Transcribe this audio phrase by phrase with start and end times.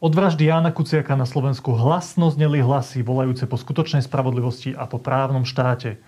[0.00, 4.96] Od vraždy Jána Kuciaka na Slovensku hlasno zneli hlasy volajúce po skutočnej spravodlivosti a po
[4.96, 6.00] právnom štáte.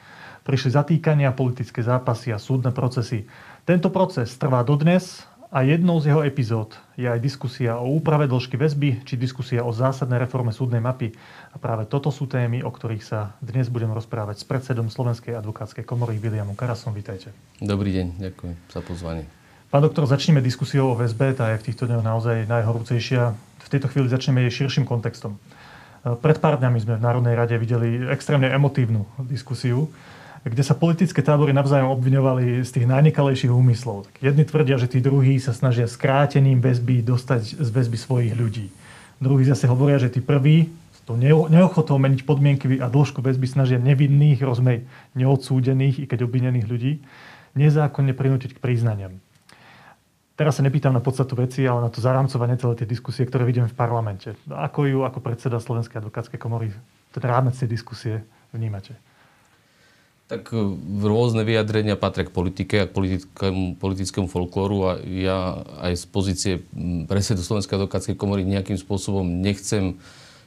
[0.48, 3.28] Prišli zatýkania, politické zápasy a súdne procesy.
[3.68, 8.56] Tento proces trvá dodnes a jednou z jeho epizód je aj diskusia o úprave dĺžky
[8.56, 11.12] väzby či diskusia o zásadnej reforme súdnej mapy.
[11.52, 15.84] A práve toto sú témy, o ktorých sa dnes budem rozprávať s predsedom Slovenskej advokátskej
[15.84, 16.96] komory Williamom Karasom.
[16.96, 17.36] Vítajte.
[17.60, 19.41] Dobrý deň, ďakujem za pozvanie.
[19.72, 23.32] Pán doktor, začneme diskusiou o väzbe, tá je v týchto dňoch naozaj najhorúcejšia
[23.72, 25.40] tejto chvíli začneme jej širším kontextom.
[26.04, 29.88] Pred pár dňami sme v Národnej rade videli extrémne emotívnu diskusiu,
[30.44, 34.12] kde sa politické tábory navzájom obviňovali z tých najnekalejších úmyslov.
[34.12, 38.68] Tak jedni tvrdia, že tí druhí sa snažia skrátením väzby dostať z väzby svojich ľudí.
[39.22, 40.68] Druhí zase hovoria, že tí prví
[41.08, 41.16] tou
[41.48, 44.84] neochotou meniť podmienky a dĺžku väzby snažia nevinných, rozmej
[45.16, 46.92] neodsúdených, i keď obvinených ľudí,
[47.58, 49.16] nezákonne prinútiť k priznaniam.
[50.32, 53.68] Teraz sa nepýtam na podstatu veci, ale na to zarámcovanie celé tie diskusie, ktoré vidíme
[53.68, 54.32] v parlamente.
[54.48, 56.72] Ako ju ako predseda Slovenskej advokátskej komory
[57.12, 58.96] ten rámec tej diskusie vnímate?
[60.32, 60.56] Tak e,
[61.04, 66.52] rôzne vyjadrenia patria k politike a k politickému, politickému folklóru a ja aj z pozície
[67.04, 70.00] predsedu Slovenskej advokátskej komory nejakým spôsobom nechcem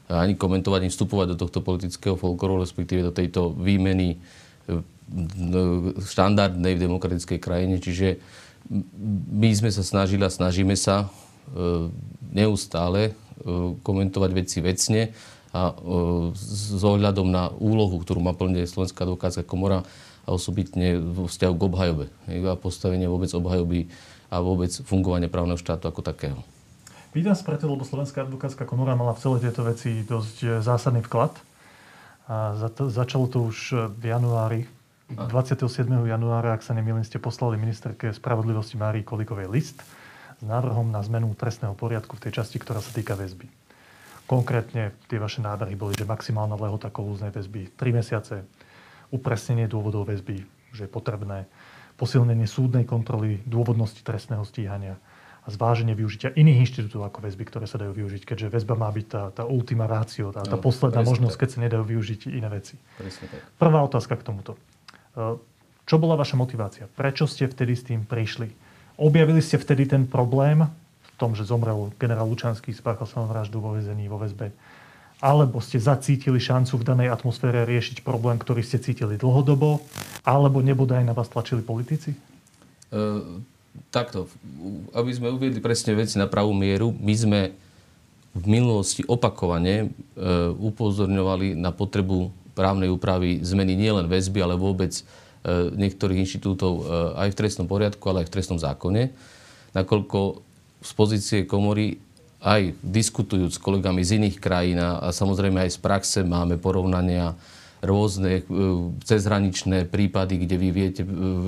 [0.09, 4.17] ani komentovať, ani vstupovať do tohto politického folklóru, respektíve do tejto výmeny
[4.65, 4.81] e,
[6.01, 7.77] štandardnej v demokratickej krajine.
[7.77, 8.17] Čiže
[8.69, 11.07] my sme sa snažili a snažíme sa e,
[12.33, 13.13] neustále e,
[13.85, 15.13] komentovať veci vecne
[15.53, 15.73] a e,
[16.33, 19.85] s ohľadom na úlohu, ktorú má plne Slovenská advokátska komora
[20.25, 22.05] a osobitne vo vzťahu k obhajobe
[22.49, 23.93] a postavenie vôbec obhajoby
[24.33, 26.41] a vôbec fungovanie právneho štátu ako takého.
[27.13, 31.31] Pýtam sa preto, lebo Slovenská advokátska komora mala v celé tieto veci dosť zásadný vklad.
[32.25, 32.57] A
[32.89, 34.65] začalo to už v januári
[35.05, 35.85] 27.
[36.09, 39.85] januára, ak sa nemýlim, ste poslali ministerke spravodlivosti Márii Kolikovej list
[40.35, 43.45] s návrhom na zmenu trestného poriadku v tej časti, ktorá sa týka väzby.
[44.25, 48.49] Konkrétne tie vaše návrhy boli, že maximálna lehota kolúznej väzby 3 mesiace,
[49.13, 50.41] upresnenie dôvodov väzby,
[50.73, 51.45] že je potrebné,
[52.01, 54.97] posilnenie súdnej kontroly dôvodnosti trestného stíhania
[55.45, 59.05] a zváženie využitia iných inštitútov ako väzby, ktoré sa dajú využiť, keďže väzba má byť
[59.05, 61.41] tá, tá ultima ratio, tá, tá no, posledná možnosť, tak.
[61.45, 62.81] keď sa nedajú využiť iné veci.
[63.61, 64.57] Prvá otázka k tomuto.
[65.85, 66.91] Čo bola vaša motivácia?
[66.91, 68.51] Prečo ste vtedy s tým prišli?
[68.99, 74.07] Objavili ste vtedy ten problém v tom, že zomrel generál Lučanský, spáchal vraždu vo väzení,
[74.11, 74.51] vo väzbe?
[75.23, 79.79] Alebo ste zacítili šancu v danej atmosfére riešiť problém, ktorý ste cítili dlhodobo?
[80.27, 82.11] Alebo nebodaj na vás tlačili politici?
[82.91, 83.39] Uh,
[83.93, 84.27] takto.
[84.91, 87.41] Aby sme uviedli presne veci na pravú mieru, my sme
[88.35, 95.03] v minulosti opakovane uh, upozorňovali na potrebu právnej úpravy zmeny nielen väzby, ale vôbec e,
[95.75, 96.81] niektorých inštitútov e,
[97.19, 99.11] aj v trestnom poriadku, ale aj v trestnom zákone.
[99.75, 100.19] Nakoľko
[100.79, 101.99] z pozície komory
[102.39, 107.35] aj diskutujúc s kolegami z iných krajín a samozrejme aj z praxe máme porovnania
[107.83, 108.43] rôzne e,
[109.03, 111.01] cezhraničné prípady, kde vy viete,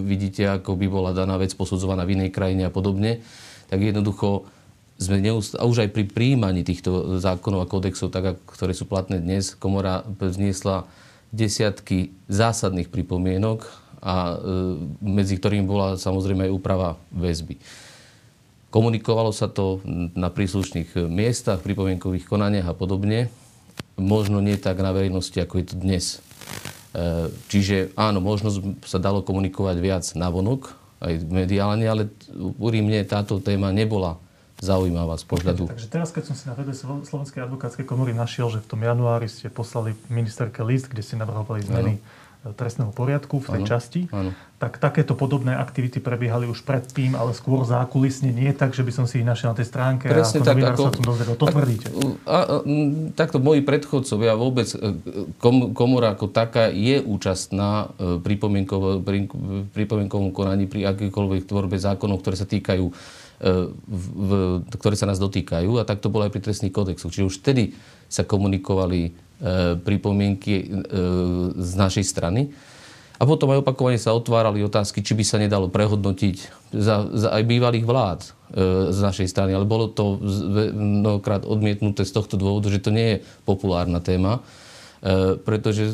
[0.03, 3.23] vidíte, ako by bola daná vec posudzovaná v inej krajine a podobne,
[3.71, 4.45] tak jednoducho
[4.97, 9.21] sme neust- a už aj pri príjmaní týchto zákonov a kódexov, tak, ktoré sú platné
[9.21, 10.89] dnes, komora vzniesla
[11.29, 13.67] desiatky zásadných pripomienok
[14.01, 14.35] a e,
[15.01, 17.61] medzi ktorými bola samozrejme aj úprava väzby.
[18.73, 19.79] Komunikovalo sa to
[20.17, 23.31] na príslušných miestach, pripomienkových konaniach a podobne.
[23.95, 26.05] Možno nie tak na verejnosti, ako je to dnes.
[26.97, 28.49] E, čiže áno, možno
[28.81, 32.09] sa dalo komunikovať viac na vonok, aj mediálne, ale
[32.57, 34.17] úrimne táto téma nebola
[34.57, 35.69] zaujímavá z pohľadu...
[35.69, 36.73] Takže teraz, keď som si na webe
[37.05, 41.61] Slovenskej advokátskej komory našiel, že v tom januári ste poslali ministerke list, kde ste navrhovali
[41.61, 44.33] zmeny ano e, trestného poriadku v tej ano, časti, ano.
[44.57, 49.05] tak takéto podobné aktivity prebiehali už predtým, ale skôr zákulisne, nie tak, že by som
[49.05, 51.35] si ich našiel na tej stránke Presne a ako tak, ako, sa tom dozvedel.
[51.37, 51.87] To tak, tvrdíte.
[52.25, 52.55] A, a,
[53.13, 54.77] takto moji predchodcovia vôbec, e,
[55.37, 58.41] kom, komora ako taká je účastná e, pri
[59.69, 62.89] pripomienkovom konaní pri akýkoľvek tvorbe zákonov, ktoré sa týkajú
[63.37, 64.29] E, v,
[64.73, 65.77] ktoré sa nás dotýkajú.
[65.77, 67.13] A tak to bolo aj pri trestných kódexoch.
[67.13, 67.77] Čiže už vtedy
[68.09, 69.11] sa komunikovali e,
[69.77, 70.65] pripomienky e,
[71.53, 72.49] z našej strany.
[73.17, 76.37] A potom aj opakovane sa otvárali otázky, či by sa nedalo prehodnotiť
[76.73, 78.29] za, za aj bývalých vlád e,
[78.89, 79.53] z našej strany.
[79.53, 80.17] Ale bolo to
[80.73, 84.41] mnohokrát odmietnuté z tohto dôvodu, že to nie je populárna téma.
[85.05, 85.93] E, pretože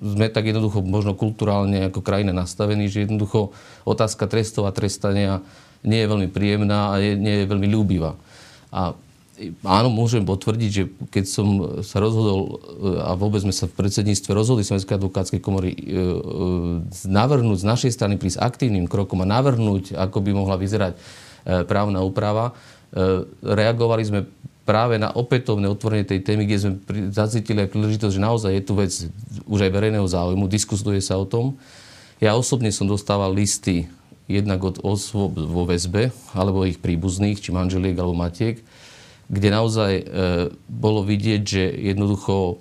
[0.00, 3.52] sme tak jednoducho možno kulturálne ako krajina nastavení, že jednoducho
[3.84, 5.44] otázka trestov a trestania
[5.88, 8.12] nie je veľmi príjemná a je, nie je veľmi ľúbivá.
[8.68, 8.92] A
[9.64, 11.46] áno, môžem potvrdiť, že keď som
[11.86, 12.60] sa rozhodol
[13.00, 15.86] a vôbec sme sa v predsedníctve rozhodli Slovenskej advokátskej komory e, e,
[17.06, 21.00] navrhnúť z našej strany prísť aktívnym krokom a navrhnúť, ako by mohla vyzerať e,
[21.64, 22.52] právna úprava,
[23.44, 24.20] reagovali sme
[24.64, 26.72] práve na opätovné otvorenie tej témy, kde sme
[27.12, 28.92] zacítili aj príležitosť, že naozaj je tu vec
[29.44, 31.60] už aj verejného záujmu, diskutuje sa o tom.
[32.16, 33.92] Ja osobne som dostával listy
[34.28, 38.60] jednak od osôb vo väzbe, alebo ich príbuzných, či manželiek, alebo matiek,
[39.28, 40.04] kde naozaj e,
[40.68, 42.54] bolo vidieť, že jednoducho e,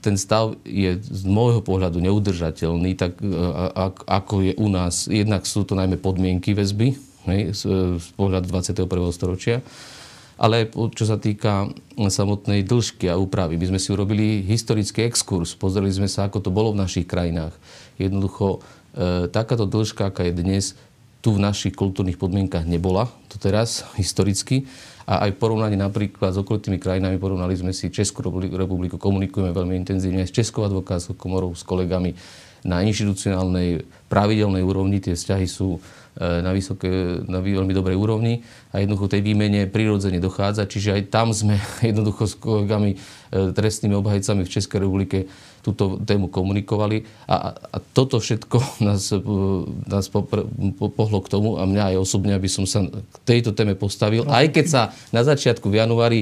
[0.00, 5.04] ten stav je z môjho pohľadu neudržateľný, tak e, a, ako je u nás.
[5.08, 6.96] Jednak sú to najmä podmienky väzby,
[7.28, 7.62] hej, z,
[8.00, 8.88] z pohľadu 21.
[9.12, 9.60] storočia
[10.34, 13.54] ale čo sa týka samotnej dĺžky a úpravy.
[13.54, 17.54] My sme si urobili historický exkurs, pozreli sme sa, ako to bolo v našich krajinách.
[18.02, 18.60] Jednoducho, e,
[19.30, 20.64] takáto dĺžka, aká je dnes,
[21.24, 24.68] tu v našich kultúrnych podmienkach nebola, to teraz, historicky.
[25.04, 29.76] A aj v porovnaní napríklad s okolitými krajinami, porovnali sme si Českú republiku, komunikujeme veľmi
[29.76, 32.16] intenzívne s Českou advokátskou komorou, s kolegami
[32.64, 35.04] na inštitucionálnej, pravidelnej úrovni.
[35.04, 40.22] Tie vzťahy sú E, na, vysoké, na veľmi dobrej úrovni a jednoducho tej výmene prirodzene
[40.22, 40.70] dochádza.
[40.70, 41.58] Čiže aj tam sme
[41.90, 45.26] jednoducho s kolegami, e, trestnými obhajcami v Českej republike
[45.64, 49.18] túto tému komunikovali a, a toto všetko nás, e,
[49.90, 50.22] nás po,
[50.94, 54.22] pohlo k tomu a mňa aj osobne, aby som sa k tejto téme postavil.
[54.30, 56.20] Aj keď sa na začiatku v januári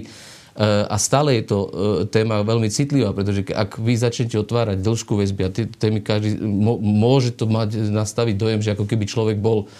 [0.56, 1.58] a stále je to
[2.12, 6.37] téma veľmi citlivá, pretože ak vy začnete otvárať dĺžku väzby a témy každý,
[6.81, 9.72] môže to mať, nastaviť dojem, že ako keby človek bol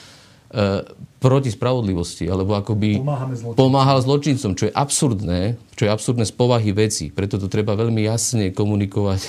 [1.17, 3.57] proti spravodlivosti, alebo akoby zločincom.
[3.57, 7.09] pomáhal zločincom, čo je absurdné, čo je absurdné z povahy veci.
[7.09, 9.21] Preto to treba veľmi jasne komunikovať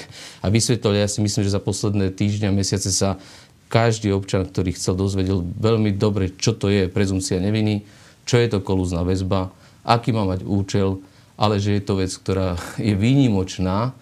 [0.43, 0.99] a vysvetľovať.
[0.99, 3.23] Ja si myslím, že za posledné týždňa, mesiace sa
[3.71, 7.87] každý občan, ktorý chcel dozvedel veľmi dobre, čo to je prezumcia neviny,
[8.27, 9.55] čo je to kolúzna väzba,
[9.87, 10.99] aký má mať účel,
[11.37, 13.93] ale že je to vec, ktorá je výnimočná,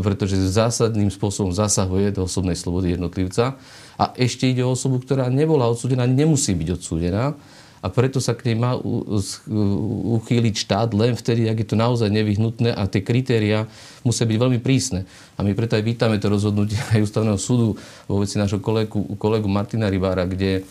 [0.00, 3.56] pretože zásadným spôsobom zasahuje do osobnej slobody jednotlivca.
[3.96, 7.32] A ešte ide o osobu, ktorá nebola odsúdená, nemusí byť odsúdená.
[7.84, 8.80] A preto sa k nej má
[10.16, 13.68] uchýliť štát len vtedy, ak je to naozaj nevyhnutné a tie kritéria
[14.00, 15.04] musia byť veľmi prísne.
[15.36, 17.76] A my preto aj vítame to rozhodnutie aj ústavného súdu
[18.08, 20.64] vo veci nášho kolegu, kolegu Martina Rybára, kde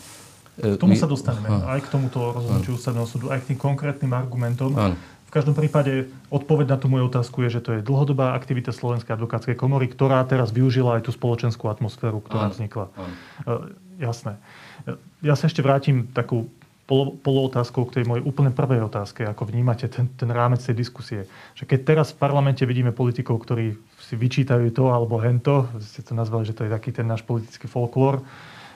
[0.54, 1.50] k tomu sa dostaneme.
[1.50, 4.70] Aj k tomuto rozhodnutiu ústavného súdu, aj k tým konkrétnym argumentom.
[4.74, 4.94] Áno
[5.34, 9.58] každom prípade odpoveď na tú moju otázku je, že to je dlhodobá aktivita Slovenskej advokátskej
[9.58, 12.86] komory, ktorá teraz využila aj tú spoločenskú atmosféru, ktorá vznikla.
[12.94, 13.14] Áno.
[13.42, 13.54] E,
[13.98, 14.38] jasné.
[14.86, 14.94] E,
[15.26, 16.46] ja sa ešte vrátim takú
[16.86, 21.26] polo, polootázkou k tej mojej úplne prvej otázke, ako vnímate ten, ten rámec tej diskusie.
[21.58, 26.14] Že keď teraz v parlamente vidíme politikov, ktorí si vyčítajú to alebo hento, ste to
[26.14, 28.22] nazvali, že to je taký ten náš politický folklór,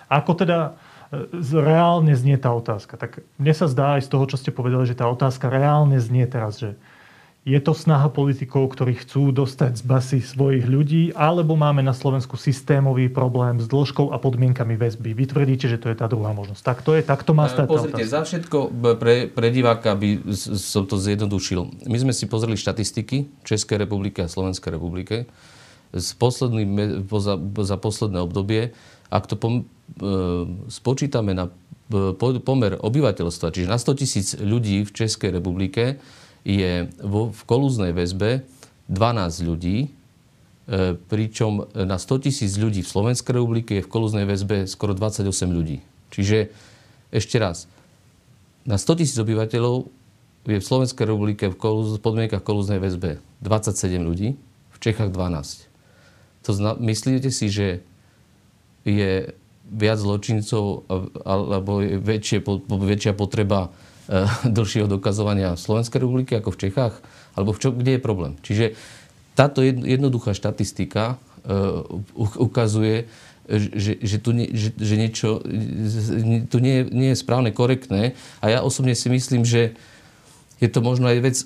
[0.09, 0.75] ako teda
[1.53, 3.01] reálne znie tá otázka.
[3.01, 6.29] Tak mne sa zdá aj z toho, čo ste povedali, že tá otázka reálne znie
[6.29, 6.77] teraz, že
[7.49, 12.37] je to snaha politikov, ktorí chcú dostať z basy svojich ľudí, alebo máme na Slovensku
[12.37, 15.17] systémový problém s dĺžkou a podmienkami väzby.
[15.17, 16.61] Vy tvrdíte, že to je tá druhá možnosť.
[16.61, 17.65] Tak to je, tak to má stať.
[17.65, 18.69] Pozrite, za všetko
[19.01, 21.89] pre, pre diváka by som to zjednodušil.
[21.89, 25.25] My sme si pozreli štatistiky Českej republiky a Slovenskej republike
[25.89, 26.09] z
[27.17, 27.35] za,
[27.65, 28.77] za posledné obdobie.
[29.09, 29.78] Ak to pom, e,
[30.69, 32.13] spočítame na e,
[32.45, 35.99] pomer obyvateľstva, čiže na 100 tisíc ľudí v Českej republike
[36.45, 38.45] je vo, v kolúznej väzbe
[38.93, 39.89] 12 ľudí, e,
[40.97, 45.83] pričom na 100 tisíc ľudí v Slovenskej republike je v kolúznej väzbe skoro 28 ľudí.
[46.13, 46.53] Čiže
[47.09, 47.67] ešte raz,
[48.69, 49.89] na 100 tisíc obyvateľov
[50.49, 51.57] je v Slovenskej republike v
[52.01, 54.37] podmienkach kolúznej väzbe 27 ľudí,
[54.73, 55.69] v Čechách 12.
[56.47, 57.85] To zna, myslíte si, že
[58.87, 59.35] je
[59.69, 60.89] viac zločincov
[61.25, 63.69] alebo väčšie, väčšia potreba
[64.09, 64.25] e,
[64.57, 66.95] dlhšieho dokazovania v Slovenskej republike ako v Čechách?
[67.39, 68.33] Alebo v čo, kde je problém?
[68.43, 68.75] Čiže
[69.39, 71.15] táto jednoduchá štatistika
[71.47, 71.47] e,
[72.19, 73.07] ukazuje,
[73.49, 75.41] že, že, tu, nie, že, že niečo
[76.53, 78.13] tu nie, nie je správne, korektné.
[78.45, 79.73] A ja osobne si myslím, že
[80.61, 81.37] je to možno aj vec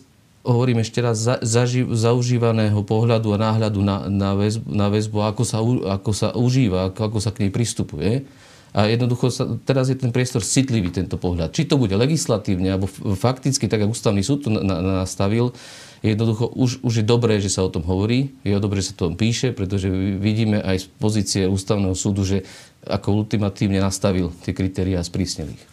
[0.42, 5.42] hovorím ešte raz, za, zaži, zaužívaného pohľadu a náhľadu na, na, väzbu, na väzbu, ako
[5.46, 5.58] sa,
[5.98, 8.26] ako sa užíva, ako, ako sa k nej pristupuje.
[8.72, 11.52] A jednoducho sa, teraz je ten priestor citlivý, tento pohľad.
[11.52, 15.52] Či to bude legislatívne, alebo fakticky, tak ako ústavný súd to na, na, nastavil,
[16.00, 19.12] jednoducho už, už je dobré, že sa o tom hovorí, je dobré, že sa o
[19.12, 22.48] tom píše, pretože vidíme aj z pozície ústavného súdu, že
[22.88, 25.64] ako ultimatívne nastavil tie kritériá a sprísnil ich.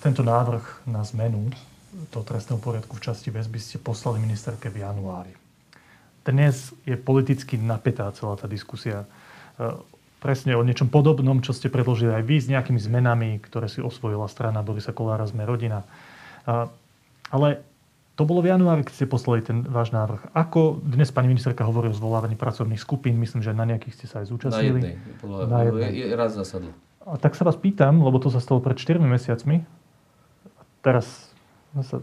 [0.00, 1.52] Tento návrh na zmenu
[2.08, 5.32] toho trestného poriadku v časti väzby ste poslali ministerke v januári.
[6.24, 9.04] Dnes je politicky napätá celá tá diskusia.
[9.56, 9.76] E,
[10.20, 14.28] presne o niečom podobnom, čo ste predložili aj vy s nejakými zmenami, ktoré si osvojila
[14.28, 15.88] strana Borisa Kolára Sme rodina.
[17.32, 17.64] Ale
[18.20, 20.36] to bolo v januári, keď ste poslali ten váš návrh.
[20.36, 24.20] Ako dnes pani ministerka hovorí o zvolávaní pracovných skupín, myslím, že na nejakých ste sa
[24.20, 24.76] aj zúčastnili.
[24.76, 24.94] Na jednej.
[25.48, 26.12] Na jednej.
[26.12, 26.76] Raz zasadlo.
[27.00, 29.64] A tak sa vás pýtam, lebo to sa stalo pred 4 mesiacmi.
[30.84, 31.29] Teraz
[31.80, 32.02] sa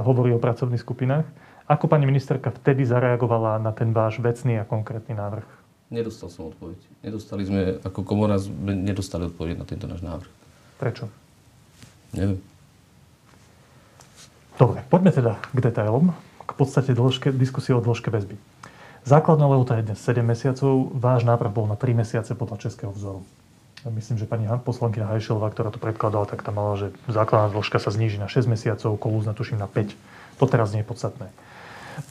[0.00, 1.28] hovorí o pracovných skupinách.
[1.68, 5.46] Ako pani ministerka vtedy zareagovala na ten váš vecný a konkrétny návrh?
[5.92, 6.80] Nedostal som odpoveď.
[7.04, 10.30] Nedostali sme, ako komora, sme nedostali odpoveď na tento náš návrh.
[10.80, 11.04] Prečo?
[12.16, 12.40] Neviem.
[14.56, 18.36] Dobre, poďme teda k detailom, k podstate dĺžke, diskusie o dĺžke väzby.
[19.02, 23.20] Základná lehota je dnes 7 mesiacov, váš návrh bol na 3 mesiace podľa českého vzoru.
[23.82, 27.90] Myslím, že pani poslankyňa Hajšelová, ktorá to predkladala, tak tam mala, že základná dĺžka sa
[27.90, 29.98] zníži na 6 mesiacov, kolúzna tuším na 5.
[30.38, 31.26] To teraz nie je podstatné.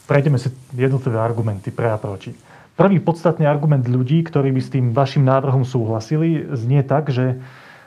[0.04, 2.36] Prejdeme si jednotlivé argumenty pre a proti.
[2.76, 7.40] Prvý podstatný argument ľudí, ktorí by s tým vašim návrhom súhlasili, znie tak, že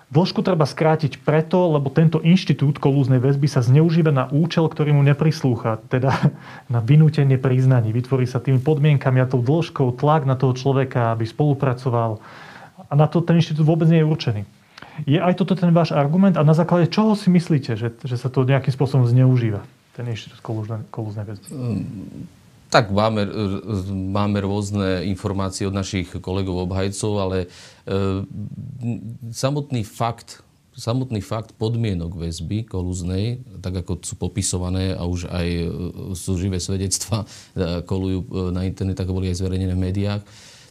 [0.10, 5.06] dĺžku treba skrátiť preto, lebo tento inštitút kolúznej väzby sa zneužíva na účel, ktorý mu
[5.06, 6.10] neprislúcha, teda
[6.74, 7.94] na vynútenie priznaní.
[7.94, 12.18] Vytvorí sa tými podmienkami a tou dĺžkou tlak na toho človeka, aby spolupracoval,
[12.90, 14.42] a na to ten inštitút vôbec nie je určený.
[15.04, 18.32] Je aj toto ten váš argument a na základe čoho si myslíte, že, že sa
[18.32, 19.64] to nejakým spôsobom zneužíva,
[19.96, 20.40] ten inštitút
[20.92, 21.48] kolúznej väzby?
[21.52, 22.28] Um,
[22.72, 23.28] tak máme,
[23.92, 27.48] máme rôzne informácie od našich kolegov obhajcov, ale e,
[29.32, 30.44] samotný fakt
[30.76, 35.68] samotný fakt podmienok väzby kolúznej, tak ako sú popisované a už aj e,
[36.14, 37.24] sú živé svedectva,
[37.56, 40.22] e, kolujú e, na internete, ako boli aj zverejnené v médiách,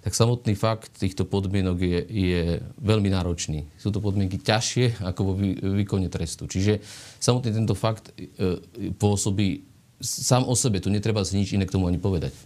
[0.05, 2.43] tak samotný fakt týchto podmienok je, je
[2.77, 3.65] veľmi náročný.
[3.81, 5.33] Sú to podmienky ťažšie ako vo
[5.81, 6.45] výkone trestu.
[6.45, 6.85] Čiže
[7.17, 8.61] samotný tento fakt e,
[9.01, 9.65] pôsobí
[10.05, 10.85] sám o sebe.
[10.85, 12.37] Tu netreba si nič iné k tomu ani povedať.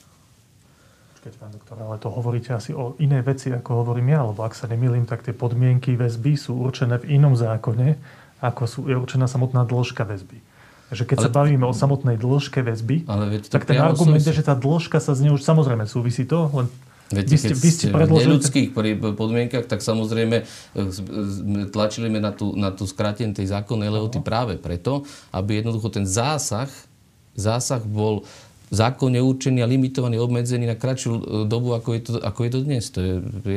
[1.19, 4.55] Počkajte, pán doktor, ale to hovoríte asi o iné veci, ako hovorím ja, lebo ak
[4.55, 7.99] sa nemýlim, tak tie podmienky väzby sú určené v inom zákone,
[8.39, 10.39] ako sú, je určená samotná dĺžka väzby.
[10.95, 14.47] Takže keď ale, sa bavíme o samotnej dĺžke väzby, ale tak ten argument je, že
[14.47, 16.71] tá dĺžka sa z nej už samozrejme súvisí to, len
[17.09, 18.21] Veď vy ste, vy ste predložili...
[18.21, 18.69] v neľudských
[19.17, 20.45] podmienkach, tak samozrejme e,
[21.73, 26.69] tlačili na tú, na tú skrátenie tej zákonnej lehoty práve preto, aby jednoducho ten zásah,
[27.33, 28.29] zásah bol
[28.69, 32.61] zákonne určený a limitovaný, obmedzený na kratšiu e, dobu, ako je to, ako je to
[32.65, 32.85] dnes.
[32.93, 33.13] To je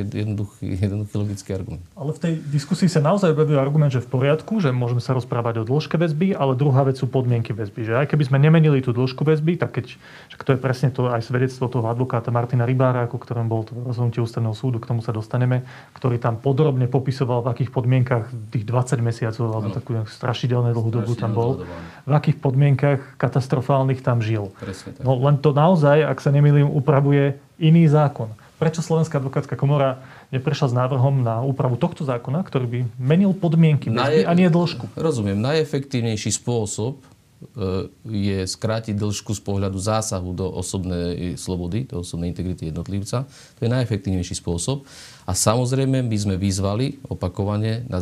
[0.08, 1.84] jednoduchý, jednoduchý logický argument.
[1.96, 5.62] Ale v tej diskusii sa naozaj objavil argument, že v poriadku, že môžeme sa rozprávať
[5.62, 7.92] o dĺžke väzby, ale druhá vec sú podmienky väzby.
[7.92, 9.86] Že aj keby sme nemenili tú dĺžku väzby, tak keď,
[10.32, 13.76] že to je presne to aj svedectvo toho advokáta Martina Rybára, ako ktorom bol to
[13.76, 18.64] rozhodnutie ústavného súdu, k tomu sa dostaneme, ktorý tam podrobne popisoval, v akých podmienkach tých
[18.64, 19.76] 20 mesiacov, alebo no.
[19.76, 21.68] takú strašidelnú dlhú dobu tam bol,
[22.08, 24.50] v akých podmienkach katastrofálnych tam žil.
[24.58, 28.34] Presne No len to naozaj, ak sa nemýlim, upravuje iný zákon.
[28.62, 33.90] Prečo Slovenská advokátska komora neprešla s návrhom na úpravu tohto zákona, ktorý by menil podmienky
[33.90, 34.22] Naje...
[34.22, 34.94] a nie dĺžku?
[34.94, 35.42] Rozumiem.
[35.42, 42.70] Najefektívnejší spôsob e, je skrátiť dĺžku z pohľadu zásahu do osobnej slobody, do osobnej integrity
[42.70, 43.26] jednotlivca.
[43.58, 44.86] To je najefektívnejší spôsob.
[45.26, 47.98] A samozrejme by sme vyzvali opakovane na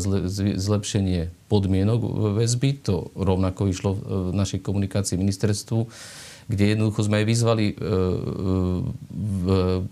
[0.60, 2.84] zlepšenie podmienok väzby.
[2.84, 5.88] To rovnako išlo v našej komunikácii ministerstvu
[6.50, 7.84] kde jednoducho sme aj vyzvali e, e,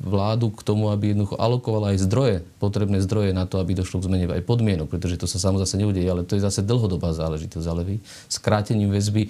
[0.02, 4.10] vládu k tomu, aby jednoducho alokovala aj zdroje, potrebné zdroje na to, aby došlo k
[4.10, 7.68] zmene aj podmienok, pretože to sa samozrejme zase neudeje, ale to je zase dlhodobá záležitosť.
[7.70, 7.96] Ale vy
[8.26, 9.30] skrátením väzby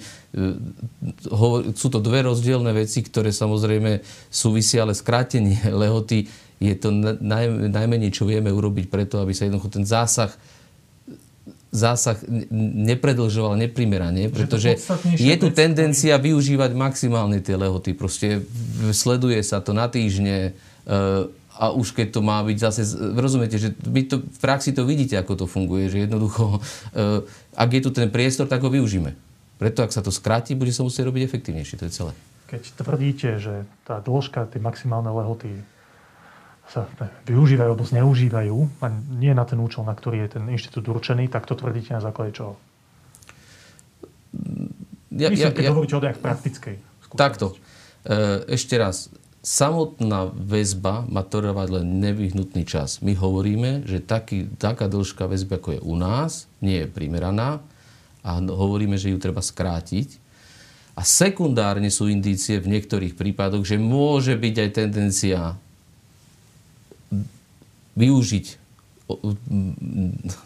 [1.76, 4.00] sú to dve rozdielne veci, ktoré samozrejme
[4.32, 6.24] súvisia, ale skrátenie lehoty
[6.58, 10.32] je to naj, najmenej, čo vieme urobiť preto, aby sa jednoducho ten zásah
[11.68, 12.16] zásah
[12.88, 14.80] nepredlžoval neprimerane, pretože
[15.16, 17.92] je tu tendencia využívať maximálne tie lehoty.
[17.92, 18.44] Proste
[18.96, 20.52] sleduje sa to na týždne
[20.88, 20.90] e,
[21.58, 22.80] a už keď to má byť zase...
[23.18, 26.62] Rozumiete, že vy to, v praxi to vidíte, ako to funguje, že jednoducho,
[26.94, 29.12] e, ak je tu ten priestor, tak ho využíme.
[29.58, 31.76] Preto, ak sa to skráti, bude sa musieť robiť efektívnejšie.
[31.82, 32.12] To je celé.
[32.48, 35.52] Keď tvrdíte, že tá dĺžka, tie maximálne lehoty
[36.68, 36.84] sa
[37.24, 41.48] využívajú alebo zneužívajú a nie na ten účel, na ktorý je ten inštitút určený, tak
[41.48, 42.60] to tvrdíte na základe čoho?
[45.08, 46.76] Ja, Myslím, ja, keď ja, hovoríte o nejak praktickej
[47.16, 47.56] Takto.
[48.04, 49.08] E, ešte raz.
[49.40, 53.00] Samotná väzba má trvať len nevyhnutný čas.
[53.00, 57.64] My hovoríme, že taký, taká dĺžka väzby, ako je u nás, nie je primeraná
[58.20, 60.20] a hovoríme, že ju treba skrátiť.
[60.98, 65.54] A sekundárne sú indície v niektorých prípadoch, že môže byť aj tendencia
[67.98, 68.46] využiť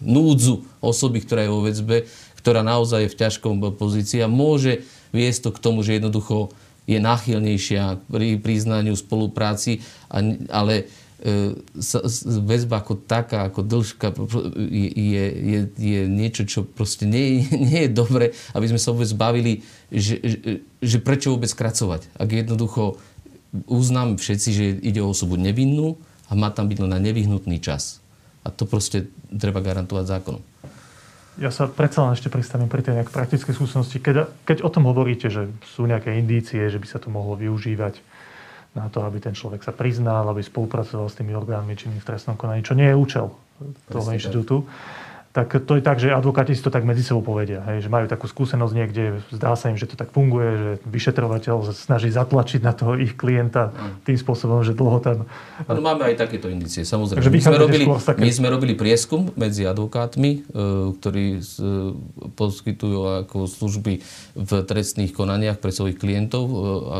[0.00, 2.06] núdzu osoby, ktorá je vo väzbe,
[2.38, 6.54] ktorá naozaj je v ťažkom pozícii a môže viesť to k tomu, že jednoducho
[6.86, 9.82] je náchylnejšia pri priznaniu spolupráci,
[10.50, 10.90] ale
[11.22, 11.54] e,
[12.42, 14.10] väzba ako taká, ako dĺžka
[14.70, 19.62] je, je, je niečo, čo proste nie, nie je dobre, aby sme sa vôbec bavili,
[19.94, 20.18] že,
[20.82, 22.10] že, prečo vôbec skracovať.
[22.18, 22.98] Ak jednoducho
[23.70, 26.02] uznám všetci, že ide o osobu nevinnú,
[26.32, 28.00] a má tam byť len na nevyhnutný čas.
[28.40, 30.42] A to proste treba garantovať zákonom.
[31.40, 34.00] Ja sa predsa len ešte pristavím pri tej nejak praktickej skúsenosti.
[34.00, 38.00] Keď, keď o tom hovoríte, že sú nejaké indície, že by sa to mohlo využívať
[38.72, 42.40] na to, aby ten človek sa priznal, aby spolupracoval s tými orgánmi činnými v trestnom
[42.40, 43.28] konaní, čo nie je účel
[43.92, 44.64] toho inštitútu.
[44.64, 47.64] Tak tak to je tak, že advokáti si to tak medzi sebou povedia.
[47.64, 51.72] Hej, že majú takú skúsenosť niekde, zdá sa im, že to tak funguje, že vyšetrovateľ
[51.72, 53.72] sa snaží zatlačiť na toho ich klienta
[54.04, 55.24] tým spôsobom, že dlho tam...
[55.64, 57.24] No, máme aj takéto indície, samozrejme.
[57.24, 58.20] My sme, robili, také...
[58.20, 60.40] my sme robili prieskum medzi advokátmi, e,
[61.00, 61.42] ktorí e,
[62.36, 64.04] poskytujú ako služby
[64.36, 66.54] v trestných konaniach pre svojich klientov e,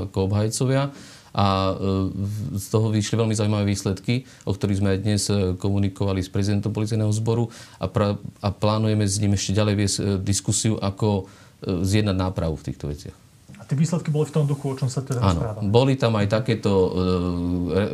[0.09, 0.89] ako obhajcovia
[1.33, 6.21] a e, z toho vyšli veľmi zaujímavé výsledky, o ktorých sme aj dnes e, komunikovali
[6.21, 7.49] s prezidentom policajného zboru
[7.81, 11.29] a, pra, a plánujeme s ním ešte ďalej viesť e, diskusiu, ako
[11.63, 13.15] zjednať nápravu v týchto veciach.
[13.55, 15.63] A tie výsledky boli v tom duchu, o čom sa teda rozpráva?
[15.63, 16.91] boli tam aj takéto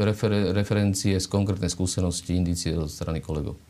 [0.09, 3.61] refer- referencie z konkrétnej skúsenosti, indície zo strany kolegov.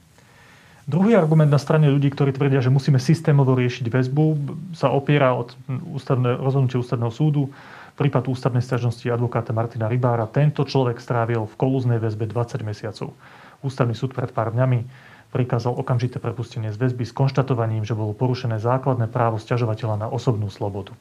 [0.89, 4.25] Druhý argument na strane ľudí, ktorí tvrdia, že musíme systémovo riešiť väzbu,
[4.73, 5.53] sa opiera od
[5.93, 7.53] ústavné, rozhodnutia ústavného súdu,
[7.99, 10.31] prípad ústavnej stiažnosti advokáta Martina Rybára.
[10.31, 13.11] Tento človek strávil v kolúznej väzbe 20 mesiacov.
[13.59, 14.87] Ústavný súd pred pár dňami
[15.35, 20.47] prikázal okamžité prepustenie z väzby s konštatovaním, že bolo porušené základné právo sťažovateľa na osobnú
[20.47, 20.95] slobodu.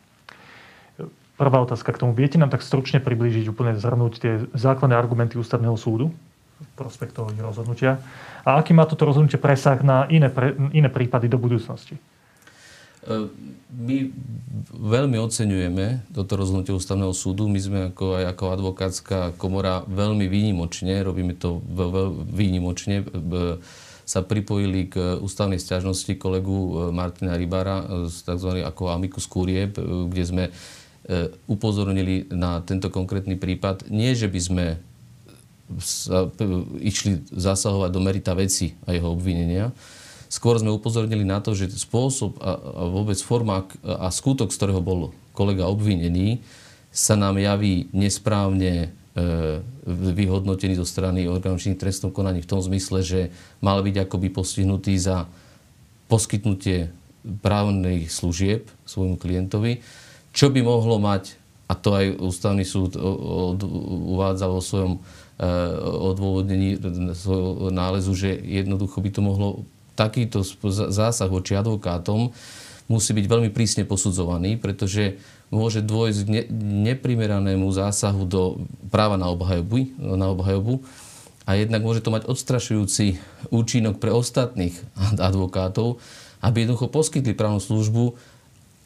[1.37, 2.17] Prvá otázka k tomu.
[2.17, 6.09] Viete nám tak stručne priblížiť, úplne zhrnúť tie základné argumenty ústavného súdu
[6.57, 8.01] v rozhodnutia?
[8.41, 11.93] A aký má toto rozhodnutie presah na iné, pre, iné prípady do budúcnosti?
[13.77, 13.97] My
[14.73, 17.47] veľmi oceňujeme toto rozhodnutie ústavného súdu.
[17.47, 21.63] My sme ako, aj ako advokátska komora veľmi výnimočne, robíme to
[22.31, 23.07] výnimočne,
[24.07, 28.63] sa pripojili k ústavnej stiažnosti kolegu e, Martina Rybára z tzv.
[28.63, 30.51] ako amicus curie, kde sme e,
[31.51, 33.91] upozornili na tento konkrétny prípad.
[33.91, 34.65] Nie, že by sme
[35.83, 36.31] sa,
[36.79, 39.75] išli zasahovať do merita veci a jeho obvinenia,
[40.27, 44.83] Skôr sme upozornili na to, že spôsob a, a vôbec forma a skutok, z ktorého
[44.83, 46.43] bol kolega obvinený,
[46.91, 53.05] sa nám javí nesprávne e, vyhodnotený zo strany orgánov činných trestnom konaní v tom zmysle,
[53.05, 53.21] že
[53.61, 55.29] mal byť akoby postihnutý za
[56.11, 56.91] poskytnutie
[57.43, 59.83] právnych služieb svojmu klientovi,
[60.31, 61.35] čo by mohlo mať,
[61.67, 62.95] a to aj ústavný súd
[64.15, 64.99] uvádzal vo svojom e,
[66.15, 66.79] odôvodnení
[67.11, 69.47] svojho nálezu, že jednoducho by to mohlo
[69.97, 70.45] takýto
[70.93, 72.29] zásah voči advokátom
[72.87, 76.29] musí byť veľmi prísne posudzovaný, pretože môže dôjsť k
[76.87, 78.41] neprimeranému zásahu do
[78.87, 80.85] práva na obhajobu, na obhajobu
[81.47, 83.19] a jednak môže to mať odstrašujúci
[83.51, 84.75] účinok pre ostatných
[85.19, 86.03] advokátov,
[86.43, 88.19] aby jednoducho poskytli právnu službu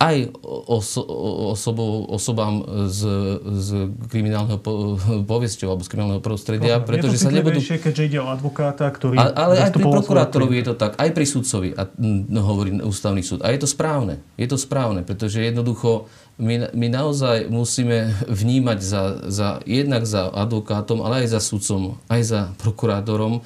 [0.01, 0.33] aj
[0.65, 1.05] oso,
[1.53, 3.01] osobou, osobám z,
[3.45, 3.69] z
[4.09, 4.97] kriminálneho po,
[5.31, 7.61] povesťou alebo z kriminálneho prostredia, no, pretože sa nebudú...
[7.61, 9.21] keďže ide o advokáta, ktorý...
[9.21, 13.21] A, ale aj pri prokurátorovi je to tak, aj pri sudcovi, a, no, hovorí ústavný
[13.21, 13.45] súd.
[13.45, 14.17] A je to správne.
[14.41, 16.09] Je to správne, pretože jednoducho
[16.41, 22.21] my, my naozaj musíme vnímať za, za, jednak za advokátom, ale aj za sudcom, aj
[22.25, 23.41] za prokurátorom e,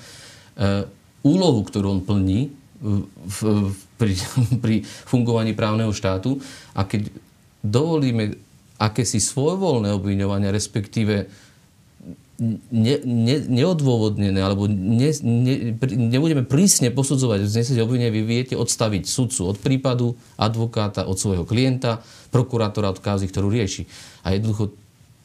[1.27, 3.39] úlohu, ktorú on plní v,
[3.95, 4.13] pri,
[4.63, 6.39] pri fungovaní právneho štátu.
[6.75, 7.09] A keď
[7.63, 8.35] dovolíme
[8.75, 11.31] akési svojvoľné obviňovania, respektíve
[12.71, 15.55] ne, ne, neodôvodnené, alebo ne, ne,
[15.95, 22.03] nebudeme prísne posudzovať vznesenie obvinenia, vy viete odstaviť sudcu od prípadu, advokáta od svojho klienta,
[22.35, 23.88] prokurátora od kázy, ktorú rieši.
[24.27, 24.75] A jednoducho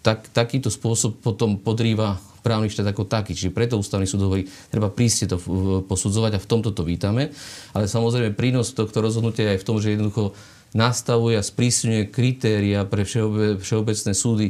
[0.07, 3.37] tak, takýto spôsob potom podrýva právny štát ako taký.
[3.37, 5.37] Čiže preto ústavný súd hovorí, treba prísne to
[5.85, 7.33] posudzovať a v tomto to vítame.
[7.77, 10.35] Ale samozrejme prínos tohto rozhodnutia je aj v tom, že jednoducho
[10.73, 14.47] nastavuje a sprísňuje kritéria pre všeobe, všeobecné súdy,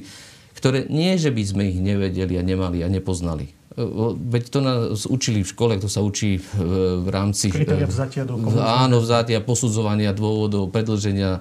[0.56, 3.48] ktoré nie, že by sme ich nevedeli a nemali a nepoznali.
[3.48, 3.82] E,
[4.18, 6.48] veď to nás učili v škole, to sa učí v,
[7.00, 7.48] v rámci...
[7.48, 11.40] Kritéria vzatia do Áno, vzatia, posudzovania dôvodov, predlženia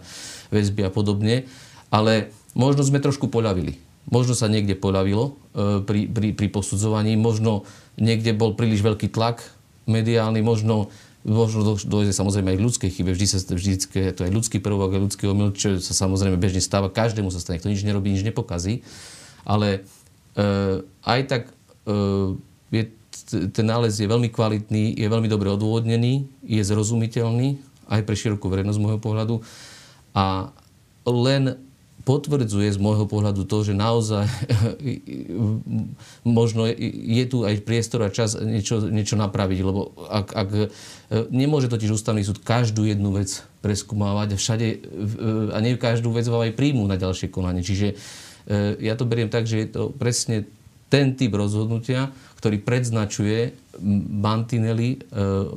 [0.53, 1.43] väzby a podobne.
[1.89, 3.88] Ale možno sme trošku poľavili.
[4.09, 7.69] Možno sa niekde poľavilo e, pri, pri, pri posudzovaní, možno
[8.01, 9.45] niekde bol príliš veľký tlak
[9.85, 13.73] mediálny, možno možno dojde samozrejme aj k ľudskej chybe, vždy sa vždy,
[14.15, 17.59] to je ľudský prvok, aj ľudský omyl, čo sa samozrejme bežne stáva, každému sa stane,
[17.59, 18.87] kto nič nerobí, nič nepokazí,
[19.43, 19.83] ale
[20.39, 21.41] e, aj tak
[21.83, 21.93] e,
[22.71, 22.83] je,
[23.51, 27.59] ten nález je veľmi kvalitný, je veľmi dobre odôvodnený, je zrozumiteľný
[27.91, 29.41] aj pre širokú verejnosť z môjho pohľadu.
[30.13, 30.53] A
[31.09, 31.57] len
[32.09, 34.25] potvrdzuje z môjho pohľadu to, že naozaj
[36.25, 40.49] možno je tu aj priestor a čas niečo, niečo napraviť, lebo ak, ak
[41.29, 44.67] nemôže totiž ústavný súd každú jednu vec preskúmávať a všade
[45.53, 47.61] a nie každú vec vám aj príjmu na ďalšie konanie.
[47.61, 47.95] Čiže e,
[48.81, 50.49] ja to beriem tak, že je to presne
[50.89, 52.09] ten typ rozhodnutia,
[52.41, 53.53] ktorý predznačuje
[54.09, 54.99] mantinely e,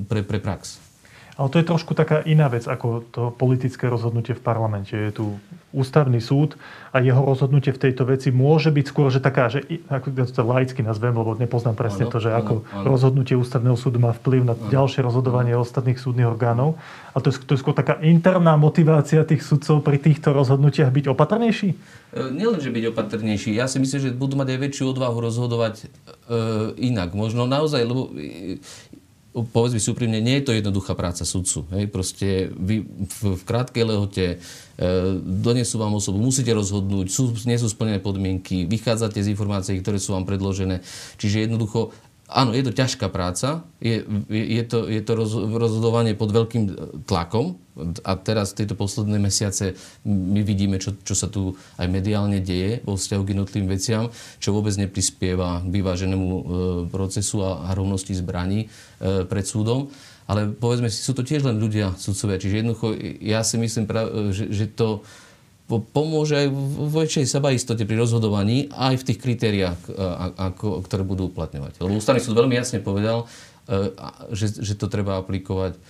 [0.04, 0.91] pre, pre prax.
[1.32, 4.92] Ale to je trošku taká iná vec ako to politické rozhodnutie v parlamente.
[4.92, 5.26] Je tu
[5.72, 6.60] ústavný súd
[6.92, 10.84] a jeho rozhodnutie v tejto veci môže byť skôr, že taká, že ako to laicky
[10.84, 12.84] nazvem, lebo nepoznám presne ano, to, že ano, ako ano.
[12.84, 14.68] rozhodnutie ústavného súdu má vplyv na ano.
[14.68, 15.64] ďalšie rozhodovanie ano.
[15.64, 16.76] ostatných súdnych orgánov.
[17.16, 21.04] A to je, to je skôr taká interná motivácia tých sudcov pri týchto rozhodnutiach byť
[21.08, 21.68] opatrnejší?
[21.72, 23.56] E, nielen, že byť opatrnejší.
[23.56, 25.84] Ja si myslím, že budú mať aj väčšiu odvahu rozhodovať e,
[26.92, 27.16] inak.
[27.16, 28.12] Možno naozaj, lebo
[29.32, 31.64] povedzme si úprimne, nie je to jednoduchá práca sudcu.
[31.72, 31.88] Hej?
[31.88, 34.36] Proste vy v, v krátkej lehote e,
[35.24, 40.12] donesú vám osobu, musíte rozhodnúť, sú, nie sú splnené podmienky, vychádzate z informácií, ktoré sú
[40.12, 40.84] vám predložené.
[41.16, 41.96] Čiže jednoducho
[42.32, 46.64] áno, je to ťažká práca, je, je, je to, je to roz, rozhodovanie pod veľkým
[47.04, 47.60] tlakom
[48.04, 49.72] a teraz tieto posledné mesiace
[50.04, 54.52] my vidíme, čo, čo sa tu aj mediálne deje vo vzťahu k jednotlivým veciam, čo
[54.52, 56.42] vôbec neprispieva k vyváženému e,
[56.92, 59.88] procesu a, a rovnosti zbraní e, pred súdom.
[60.28, 62.40] Ale povedzme si, sú to tiež len ľudia, sudcovia.
[62.40, 62.86] Čiže jednoducho
[63.24, 63.84] ja si myslím,
[64.30, 65.02] že, že to
[65.80, 69.80] pomôže aj v väčšej sebaistote pri rozhodovaní aj v tých kritériách,
[70.36, 71.80] ako, ktoré budú uplatňovať.
[71.80, 73.24] Lebo ústavný súd veľmi jasne povedal,
[73.70, 73.94] e,
[74.34, 75.80] že, že to treba aplikovať e,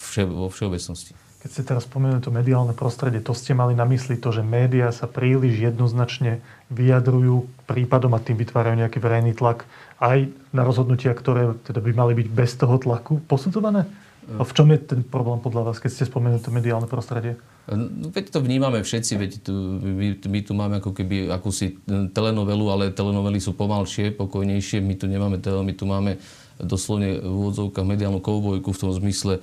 [0.00, 1.12] vše, vo všeobecnosti.
[1.38, 4.90] Keď ste teraz spomenuli to mediálne prostredie, to ste mali na mysli to, že médiá
[4.90, 9.62] sa príliš jednoznačne vyjadrujú prípadom a tým vytvárajú nejaký verejný tlak
[10.02, 13.86] aj na rozhodnutia, ktoré teda by mali byť bez toho tlaku posudzované?
[14.36, 17.40] A v čom je ten problém podľa vás, keď ste spomenuli to mediálne prostredie?
[17.64, 21.80] No, veď to vnímame všetci, veď tu, my, my tu máme ako keby akúsi
[22.12, 24.84] telenovelu, ale telenovely sú pomalšie, pokojnejšie.
[24.84, 26.20] My tu nemáme tele, my tu máme
[26.60, 29.40] doslovne v úvodzovkách mediálnu koubojku v tom zmysle.
[29.40, 29.42] E,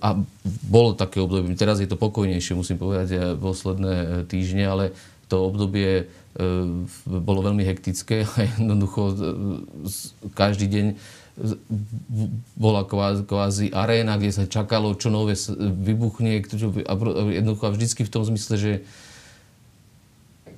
[0.00, 0.08] a
[0.64, 4.84] bolo také obdobie, teraz je to pokojnejšie, musím povedať, posledné týždne, ale
[5.26, 6.04] to obdobie e,
[7.06, 9.16] bolo veľmi hektické a jednoducho e,
[10.34, 10.86] každý deň
[12.56, 16.40] bola kvázi aréna, kde sa čakalo, čo nové vybuchne.
[16.88, 16.92] A
[17.28, 18.72] jednoducho a vždycky v tom zmysle, že,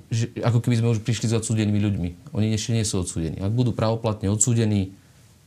[0.07, 2.09] že ako keby sme už prišli s odsudenými ľuďmi.
[2.31, 3.43] Oni ešte nie sú odsúdení.
[3.43, 4.95] Ak budú pravoplatne odsúdení,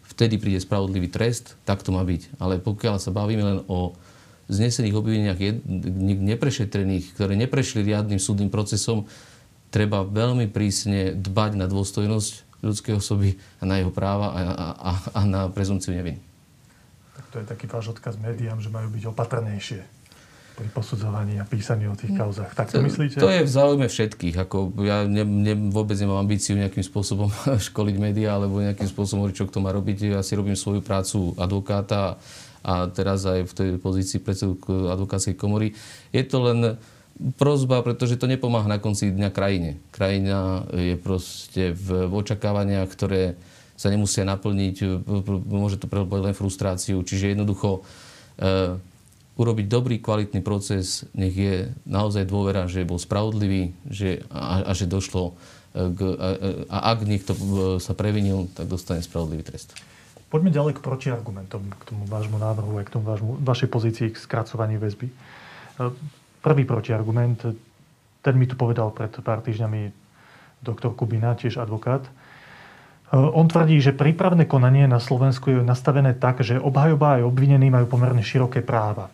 [0.05, 2.37] vtedy príde spravodlivý trest, tak to má byť.
[2.37, 3.97] Ale pokiaľ sa bavíme len o
[4.53, 5.41] znesených obvineniach
[6.21, 9.09] neprešetrených, ktoré neprešli riadnym súdnym procesom,
[9.73, 15.21] treba veľmi prísne dbať na dôstojnosť ľudskej osoby a na jeho práva a, a, a,
[15.27, 16.23] na prezumciu neviny.
[17.19, 19.83] Tak to je taký váš odkaz médiám, že majú byť opatrnejšie
[20.53, 22.53] pri posudzovaní a písaní o tých kauzach.
[22.53, 23.19] Tak to, to myslíte?
[23.19, 24.37] To je v záujme všetkých.
[24.47, 27.33] Ako ja ne, ne, vôbec nemám ambíciu nejakým spôsobom
[27.73, 30.13] školiť médiá alebo nejakým spôsobom hovoriť, čo kto má robiť.
[30.13, 32.21] Ja si robím svoju prácu advokáta
[32.63, 35.75] a teraz aj v tej pozícii predsedu advokátskej komory.
[36.15, 36.79] Je to len
[37.39, 39.79] prozba, pretože to nepomáha na konci dňa krajine.
[39.95, 43.37] Krajina je proste v, v očakávaniach, ktoré
[43.77, 45.05] sa nemusia naplniť,
[45.49, 47.03] môže to prehlbať len frustráciu.
[47.03, 47.83] Čiže jednoducho
[48.39, 48.79] e,
[49.35, 54.87] urobiť dobrý, kvalitný proces, nech je naozaj dôvera, že bol spravodlivý že, a, a že
[54.87, 55.35] došlo
[55.75, 56.29] e, k, a,
[56.69, 57.41] a ak niekto e,
[57.83, 59.75] sa previnil, tak dostane spravodlivý trest.
[60.33, 64.17] Poďme ďalej k protiargumentom, k tomu vášmu návrhu aj k tomu vášmu, vašej pozícii k
[64.17, 65.13] skracovaní väzby.
[66.43, 67.39] Prvý protiargument,
[68.23, 69.95] ten mi tu povedal pred pár týždňami
[70.63, 72.07] doktor Kubina, tiež advokát.
[72.07, 72.11] E,
[73.15, 77.91] on tvrdí, že prípravné konanie na Slovensku je nastavené tak, že obhajoba aj obvinení majú
[77.91, 79.11] pomerne široké práva.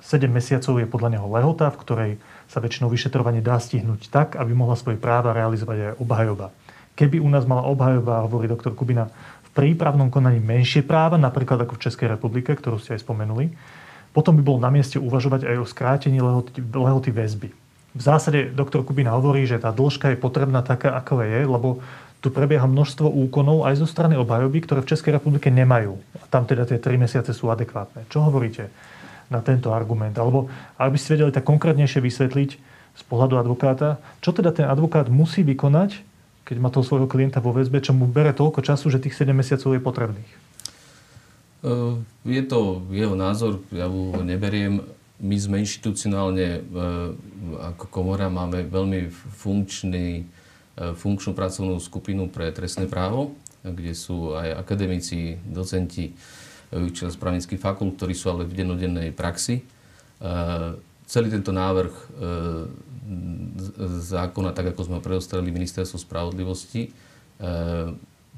[0.00, 2.10] 7 mesiacov je podľa neho lehota, v ktorej
[2.48, 6.52] sa väčšinou vyšetrovanie dá stihnúť tak, aby mohla svoje práva realizovať aj obhajoba.
[6.96, 9.12] Keby u nás mala obhajoba, hovorí doktor Kubina,
[9.44, 13.52] v prípravnom konaní menšie práva, napríklad ako v Českej republike, ktorú ste aj spomenuli,
[14.16, 17.52] potom by bolo na mieste uvažovať aj o skrátení lehoty, lehoty väzby.
[17.92, 21.84] V zásade doktor Kubina hovorí, že tá dĺžka je potrebná taká, ako je, lebo
[22.24, 26.00] tu prebieha množstvo úkonov aj zo strany obhajoby, ktoré v Českej republike nemajú.
[26.16, 28.08] A tam teda tie 3 mesiace sú adekvátne.
[28.08, 28.72] Čo hovoríte
[29.28, 30.16] na tento argument?
[30.16, 30.48] Alebo
[30.80, 32.50] ak by ste vedeli tak konkrétnejšie vysvetliť
[32.96, 36.00] z pohľadu advokáta, čo teda ten advokát musí vykonať,
[36.48, 39.36] keď má toho svojho klienta vo väzbe, čo mu bere toľko času, že tých 7
[39.36, 40.45] mesiacov je potrebných?
[41.64, 41.94] Eh,
[42.28, 44.84] je to jeho názor, ja ho neberiem.
[45.16, 46.62] My sme inštitucionálne eh,
[47.72, 49.08] ako komora máme veľmi
[49.40, 53.32] funkčný, eh, funkčnú pracovnú skupinu pre trestné právo,
[53.64, 56.12] kde sú aj akademici, docenti,
[56.66, 59.62] učiteľ z právnických fakult, ktorí sú ale v dennodennej praxi.
[61.06, 61.94] Celý tento návrh
[64.02, 66.90] zákona, tak ako sme ho predostreli ministerstvo spravodlivosti,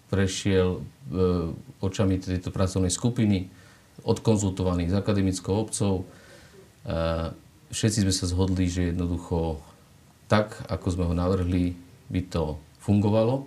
[0.09, 0.81] prešiel e,
[1.81, 3.49] očami tejto pracovnej skupiny,
[4.03, 6.03] odkonzultovaný s akademickou obcov.
[6.03, 6.94] E,
[7.73, 9.61] všetci sme sa zhodli, že jednoducho
[10.29, 11.77] tak, ako sme ho navrhli,
[12.09, 13.44] by to fungovalo.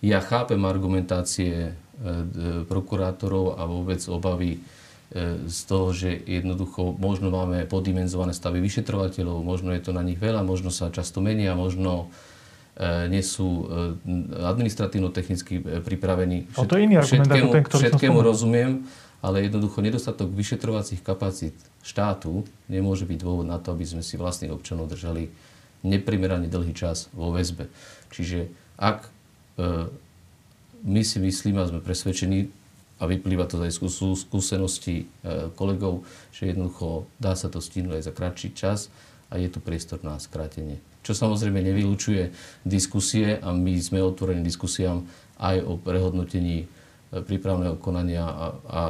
[0.00, 1.74] Ja chápem argumentácie
[2.70, 4.62] prokurátorov a vôbec obavy
[5.48, 10.44] z toho, že jednoducho možno máme poddimenzované stavy vyšetrovateľov, možno je to na nich veľa,
[10.44, 12.12] možno sa často menia, možno
[13.10, 13.66] nie sú
[14.38, 16.46] administratívno-technicky pripravení.
[16.54, 18.86] Všet, to je iný argument všetkému, ten, ktorý Všetkému rozumiem,
[19.18, 24.54] ale jednoducho nedostatok vyšetrovacích kapacít štátu nemôže byť dôvod na to, aby sme si vlastných
[24.54, 25.26] občanov držali
[25.82, 27.66] neprimerane dlhý čas vo väzbe.
[28.14, 29.10] Čiže ak e,
[30.86, 32.50] my si myslíme a sme presvedčení,
[32.98, 33.78] a vyplýva to aj z
[34.18, 36.02] skúsenosti e, kolegov,
[36.34, 38.90] že jednoducho dá sa to stihnúť aj za kratší čas
[39.30, 40.82] a je tu priestor na skrátenie.
[41.08, 42.28] Čo samozrejme nevylučuje
[42.68, 45.08] diskusie a my sme otvorení diskusiám
[45.40, 46.68] aj o prehodnotení
[47.08, 48.82] E, prípravného konania a, a,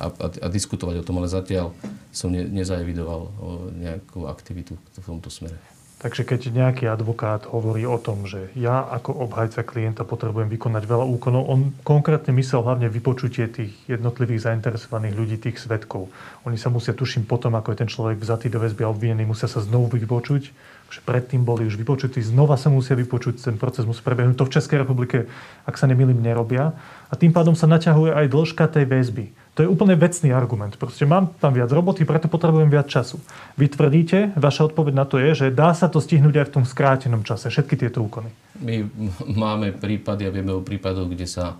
[0.00, 1.76] a, a diskutovať o tom, ale zatiaľ
[2.08, 3.28] som ne, nezaevidoval
[3.76, 5.60] nejakú aktivitu v tomto smere.
[6.02, 11.06] Takže keď nejaký advokát hovorí o tom, že ja ako obhajca klienta potrebujem vykonať veľa
[11.06, 16.10] úkonov, on konkrétne myslel hlavne vypočutie tých jednotlivých zainteresovaných ľudí, tých svetkov.
[16.42, 19.46] Oni sa musia, tuším, potom, ako je ten človek vzatý do väzby a obvinený, musia
[19.46, 20.50] sa znovu vypočuť,
[20.92, 24.36] že predtým boli už vypočutí, znova sa musia vypočuť, ten proces musí prebehnúť.
[24.36, 25.24] To v Českej republike,
[25.64, 26.76] ak sa nemýlim, nerobia.
[27.08, 29.32] A tým pádom sa naťahuje aj dĺžka tej väzby.
[29.56, 30.76] To je úplne vecný argument.
[30.76, 33.16] Proste mám tam viac roboty, preto potrebujem viac času.
[33.56, 36.64] Vy tvrdíte, vaša odpoveď na to je, že dá sa to stihnúť aj v tom
[36.68, 38.28] skrátenom čase, všetky tieto úkony.
[38.60, 38.84] My
[39.24, 41.56] máme prípady a vieme o prípadoch, kde sa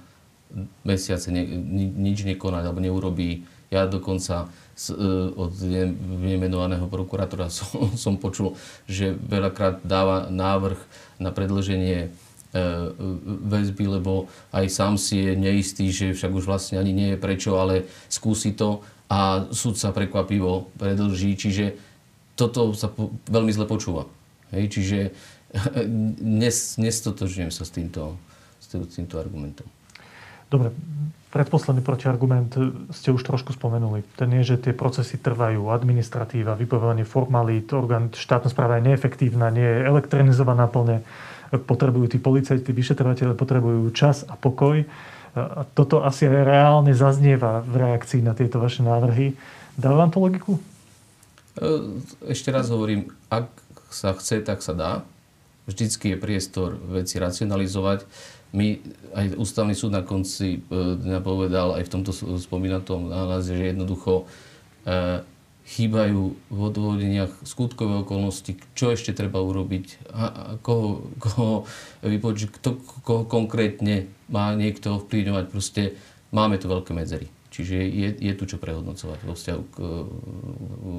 [0.85, 1.45] mesiace ne,
[1.97, 3.49] nič nekonať alebo neurobí.
[3.73, 4.53] Ja dokonca
[5.37, 5.53] od
[6.23, 8.57] nemenovaného prokurátora som, som počul,
[8.89, 10.79] že veľakrát dáva návrh
[11.23, 12.13] na predlženie
[12.53, 12.93] E,
[13.49, 17.57] väzby, lebo aj sám si je neistý, že však už vlastne ani nie je prečo,
[17.57, 21.33] ale skúsi to a súd sa prekvapivo predlží.
[21.33, 21.81] Čiže
[22.37, 24.05] toto sa po, veľmi zle počúva.
[24.53, 24.99] Hej, čiže
[26.45, 28.21] nes, nestotožňujem sa s týmto,
[28.61, 29.65] s týmto argumentom.
[30.53, 30.69] Dobre,
[31.33, 32.53] predposledný protiargument
[32.93, 34.05] ste už trošku spomenuli.
[34.21, 39.65] Ten je, že tie procesy trvajú, administratíva, vybavovanie formalít, orgán štátna správa je neefektívna, nie
[39.65, 41.01] je elektronizovaná plne
[41.61, 44.88] potrebujú tí policajti, vyšetrovateľe potrebujú čas a pokoj.
[45.33, 49.33] A toto asi aj reálne zaznieva v reakcii na tieto vaše návrhy.
[49.77, 50.61] Dá vám to logiku?
[51.57, 51.73] E,
[52.29, 53.49] ešte raz hovorím, ak
[53.88, 54.93] sa chce, tak sa dá.
[55.65, 58.05] Vždycky je priestor veci racionalizovať.
[58.53, 58.77] My,
[59.17, 64.29] aj ústavný súd na konci e, povedal aj v tomto spomínatom náleze, že jednoducho
[64.85, 65.25] e,
[65.62, 71.65] chýbajú v odvodeniach skutkové okolnosti, čo ešte treba urobiť, a, a koho, koho
[72.05, 72.71] vypočiť, kto,
[73.07, 75.45] koho konkrétne má niekto vplyvňovať.
[75.49, 75.83] Proste
[76.29, 77.33] máme tu veľké medzery.
[77.53, 79.77] Čiže je, je tu čo prehodnocovať vo vzťahu k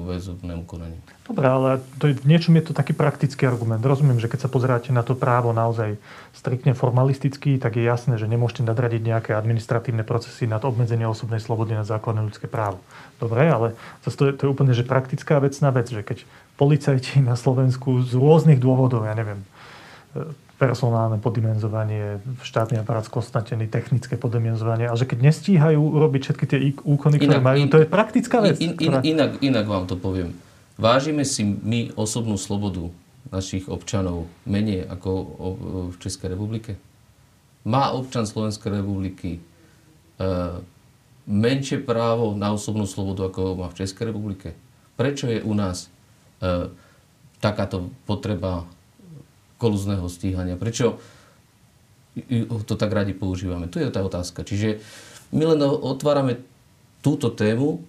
[0.06, 1.02] väzobnému konaniu.
[1.26, 3.82] Dobre, ale to je, v niečom je to taký praktický argument.
[3.82, 5.98] Rozumiem, že keď sa pozeráte na to právo naozaj
[6.30, 11.74] striktne formalisticky, tak je jasné, že nemôžete nadradiť nejaké administratívne procesy nad obmedzenie osobnej slobody
[11.74, 12.78] na základné ľudské právo.
[13.18, 13.74] Dobre, ale
[14.06, 16.22] to je, to je úplne že praktická vecná vec, že keď
[16.54, 19.42] policajti na Slovensku z rôznych dôvodov, ja neviem,
[20.54, 27.18] personálne poddimenzovanie, štátny aparát skostnatený, technické poddimenzovanie a že keď nestíhajú urobiť všetky tie úkony,
[27.18, 28.62] ktoré inak, majú, in, to je praktická vec.
[28.62, 28.98] In, in, ktorá...
[29.02, 30.30] inak, inak vám to poviem.
[30.78, 32.90] Vážime si my osobnú slobodu
[33.34, 35.10] našich občanov menej ako
[35.90, 36.78] v Českej republike?
[37.66, 39.40] Má občan Slovenskej republiky
[40.20, 40.60] uh,
[41.26, 44.54] menšie právo na osobnú slobodu, ako má v Českej republike?
[44.94, 45.88] Prečo je u nás
[46.44, 46.70] uh,
[47.42, 48.68] takáto potreba
[49.64, 50.60] kolúzneho stíhania.
[50.60, 51.00] Prečo
[52.68, 53.72] to tak radi používame?
[53.72, 54.44] Tu je tá otázka.
[54.44, 54.84] Čiže
[55.32, 56.44] my len otvárame
[57.04, 57.84] túto tému,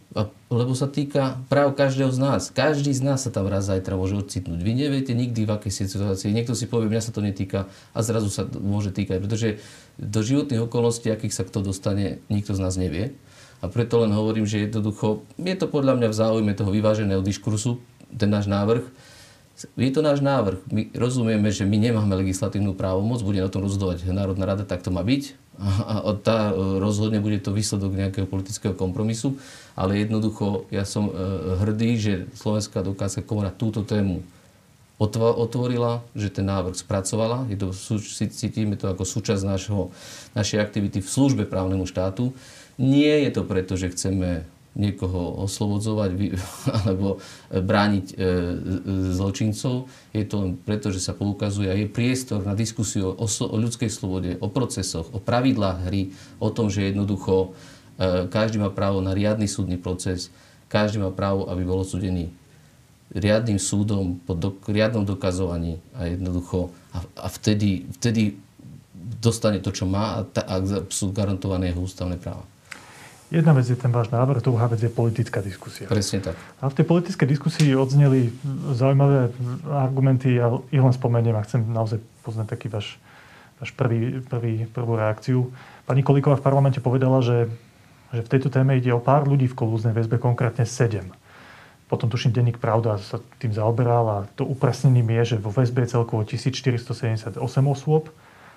[0.51, 2.41] lebo sa týka práv každého z nás.
[2.51, 4.59] Každý z nás sa tam raz zajtra môže ocitnúť.
[4.59, 6.35] Vy neviete nikdy, v akej situácii.
[6.35, 9.23] Niekto si povie, mňa sa to netýka a zrazu sa môže týkať.
[9.23, 9.63] Pretože
[9.95, 13.15] do životných okolností, akých sa kto dostane, nikto z nás nevie.
[13.63, 17.79] A preto len hovorím, že jednoducho, je to podľa mňa v záujme toho vyváženého diskursu,
[18.11, 18.83] ten náš návrh,
[19.56, 20.60] je to náš návrh.
[20.68, 24.91] My rozumieme, že my nemáme legislatívnu právomoc, bude na tom rozhodovať Národná rada, tak to
[24.91, 25.39] má byť.
[25.56, 29.39] A, tá e, rozhodne bude to výsledok nejakého politického kompromisu.
[29.80, 31.12] Ale jednoducho ja som e,
[31.63, 34.20] hrdý, že Slovenská dokázka komora túto tému
[35.00, 37.48] otvorila, že ten návrh spracovala.
[37.52, 37.72] Je to,
[38.32, 39.91] cítime to ako súčasť našho,
[40.36, 42.32] našej aktivity v službe právnemu štátu.
[42.76, 46.09] Nie je to preto, že chceme niekoho oslobodzovať
[46.83, 48.15] alebo brániť e,
[49.15, 49.88] zločincov.
[50.11, 53.88] Je to len preto, že sa poukazuje a je priestor na diskusiu o, o ľudskej
[53.88, 56.11] slobode, o procesoch, o pravidlách hry,
[56.43, 57.55] o tom, že jednoducho
[57.95, 60.27] e, každý má právo na riadny súdny proces,
[60.67, 62.35] každý má právo, aby bol odsudený
[63.15, 68.35] riadnym súdom po do, riadnom dokazovaní a jednoducho a, a vtedy, vtedy
[69.23, 70.59] dostane to, čo má a, ta, a
[70.91, 72.43] sú garantované jeho ústavné práva.
[73.36, 75.91] Jedna vec je ten váš návrh, druhá vec je politická diskusia.
[75.91, 76.39] Presne tak.
[76.63, 78.32] A v tej politickej diskusii odzneli
[78.71, 79.36] zaujímavé
[79.67, 82.95] argumenty, ja ich len spomeniem a chcem naozaj poznať taký váš,
[83.60, 85.52] váš prvý, prvý, prvú reakciu.
[85.84, 87.52] Pani Kolíková v parlamente povedala, že,
[88.15, 91.12] že v tejto téme ide o pár ľudí v kolúznej väzbe, konkrétne sedem.
[91.91, 95.91] Potom tuším, denník Pravda sa tým zaoberal a to upresnením je, že vo väzbe je
[95.91, 97.36] celkovo 1478
[97.67, 98.15] osôb,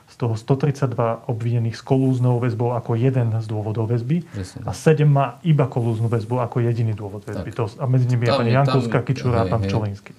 [0.09, 4.65] z toho 132 obvinených s kolúznou väzbou ako jeden z dôvodov väzby Presne.
[4.65, 7.53] a 7 má iba kolúznu väzbu ako jediný dôvod väzby.
[7.55, 10.17] To, a medzi nimi je pani Jankovská, Kičura a pán Pčolínsky.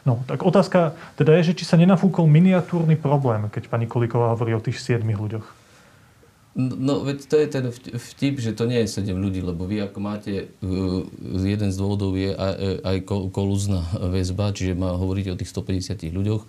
[0.00, 4.56] No, tak otázka teda je, že či sa nenafúkol miniatúrny problém, keď pani Kolíková hovorí
[4.56, 5.59] o tých 7 ľuďoch.
[6.60, 7.64] No, veď to je ten
[7.96, 11.00] vtip, že to nie je 7 ľudí, lebo vy ako máte, uh,
[11.40, 12.96] jeden z dôvodov je aj, aj
[13.32, 16.42] kolúzna väzba, čiže má hovoriť o tých 150 ľuďoch,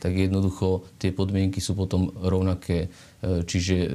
[0.00, 2.88] tak jednoducho tie podmienky sú potom rovnaké.
[3.20, 3.92] Uh, čiže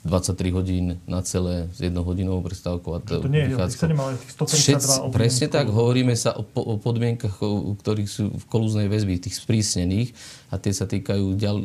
[0.00, 2.90] 23 hodín na celé s jednohodinovou prestávkou.
[2.96, 3.68] A to, to nie je ale
[4.16, 9.20] tých 152 Presne tak, hovoríme sa o, o podmienkach, o, ktorých sú v kolúznej väzby,
[9.20, 10.16] tých sprísnených
[10.48, 11.56] a tie sa týkajú ďal,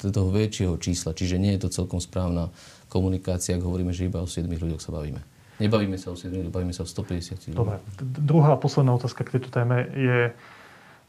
[0.00, 1.14] toho väčšieho čísla.
[1.14, 2.50] Čiže nie je to celkom správna
[2.90, 5.22] komunikácia, ak hovoríme, že iba o 7 ľuďoch sa bavíme.
[5.62, 7.58] Nebavíme sa o 7 ľuďoch, bavíme sa o 150 ľuďoch.
[7.58, 7.78] Dobre.
[8.02, 10.18] Druhá posledná otázka k tejto téme je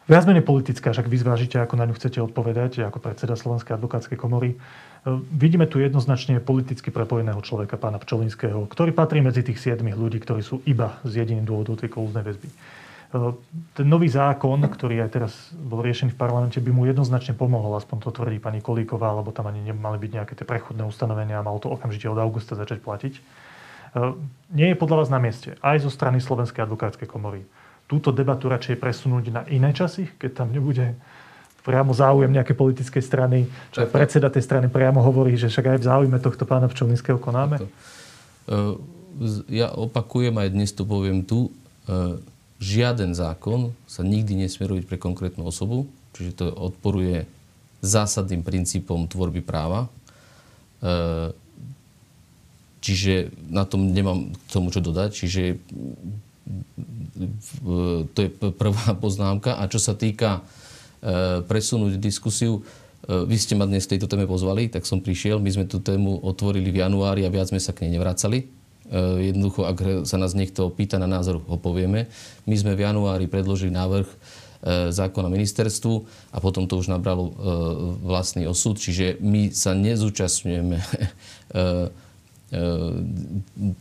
[0.06, 4.17] viac menej politická, však vy zvážite, ako na ňu chcete odpovedať, ako predseda Slovenskej advokátskej
[4.21, 4.62] komory.
[5.30, 10.41] Vidíme tu jednoznačne politicky prepojeného človeka, pána Pčolinského, ktorý patrí medzi tých siedmých ľudí, ktorí
[10.41, 12.50] sú iba z jediným dôvodom tej kolúznej väzby.
[13.78, 18.02] Ten nový zákon, ktorý aj teraz bol riešený v parlamente, by mu jednoznačne pomohol, aspoň
[18.02, 21.62] to tvrdí pani Kolíková, lebo tam ani nemali byť nejaké tie prechodné ustanovenia a malo
[21.62, 23.13] to okamžite od augusta začať platiť.
[24.58, 27.46] Nie je podľa vás na mieste, aj zo strany Slovenskej advokátskej komory,
[27.86, 30.98] túto debatu radšej presunúť na iné časy, keď tam nebude
[31.65, 33.49] priamo záujem nejakej politickej strany.
[33.73, 37.58] Čo predseda tej strany priamo hovorí, že však aj v záujme tohto pána Pčolinského konáme?
[37.58, 37.65] E,
[39.49, 41.49] ja opakujem, aj dnes to poviem tu,
[41.89, 42.21] e,
[42.62, 47.25] žiaden zákon sa nikdy nesmie robiť pre konkrétnu osobu, čiže to odporuje
[47.82, 49.89] zásadným princípom tvorby práva.
[50.86, 51.34] E,
[52.86, 55.10] čiže na tom nemám k tomu čo dodať.
[55.17, 55.58] Čiže
[58.13, 59.58] to je prvá poznámka.
[59.58, 60.45] A čo sa týka
[61.46, 62.65] presunúť diskusiu.
[63.06, 65.38] E, vy ste ma dnes tejto téme pozvali, tak som prišiel.
[65.38, 68.39] My sme tú tému otvorili v januári a viac sme sa k nej nevracali.
[68.41, 68.46] E,
[69.34, 72.10] jednoducho, ak sa nás niekto pýta na názor, ho povieme.
[72.50, 74.08] My sme v januári predložili návrh
[74.65, 75.94] zákona ministerstvu
[76.34, 77.30] a potom to už nabralo
[78.02, 78.82] vlastný osud.
[78.82, 80.82] Čiže my sa nezúčastňujeme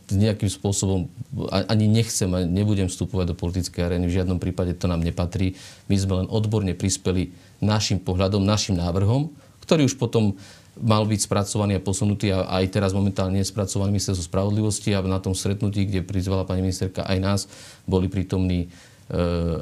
[0.09, 1.05] nejakým spôsobom
[1.51, 4.09] ani nechcem a nebudem vstupovať do politickej arény.
[4.09, 5.53] V žiadnom prípade to nám nepatrí.
[5.85, 7.29] My sme len odborne prispeli
[7.61, 9.29] našim pohľadom, našim návrhom,
[9.61, 10.33] ktorý už potom
[10.75, 15.23] mal byť spracovaný a posunutý a aj teraz momentálne je spracovaný ministerstvo spravodlivosti a na
[15.23, 17.41] tom stretnutí, kde prizvala pani ministerka aj nás,
[17.87, 19.17] boli prítomní e,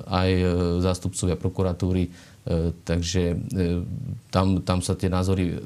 [0.09, 0.45] aj e,
[0.81, 2.09] zástupcovia prokuratúry,
[2.83, 3.39] takže
[4.27, 5.63] tam, tam sa tie názory,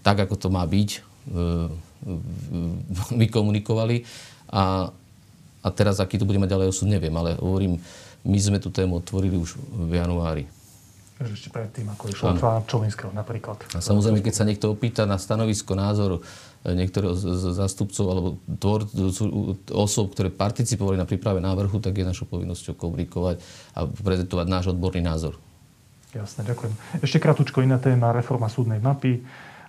[0.00, 1.13] tak ako to má byť,
[3.14, 4.04] vykomunikovali.
[4.52, 4.92] A,
[5.64, 7.80] a teraz, aký to bude mať ďalej osud, neviem, ale hovorím,
[8.24, 9.56] my sme tú tému otvorili už
[9.88, 10.44] v januári.
[11.14, 13.62] Ešte predtým, ako išlo Čolinského Čolinského napríklad.
[13.70, 17.14] A samozrejme, keď sa niekto opýta na stanovisko, názor e, niektorých
[17.54, 18.90] zástupcov alebo tvor,
[19.70, 23.38] osob, ktoré participovali na príprave návrhu, tak je našou povinnosťou komunikovať
[23.78, 25.38] a prezentovať náš odborný názor.
[26.10, 26.72] Jasne, ďakujem.
[26.98, 29.22] Ešte kratučko iná téma, reforma súdnej mapy.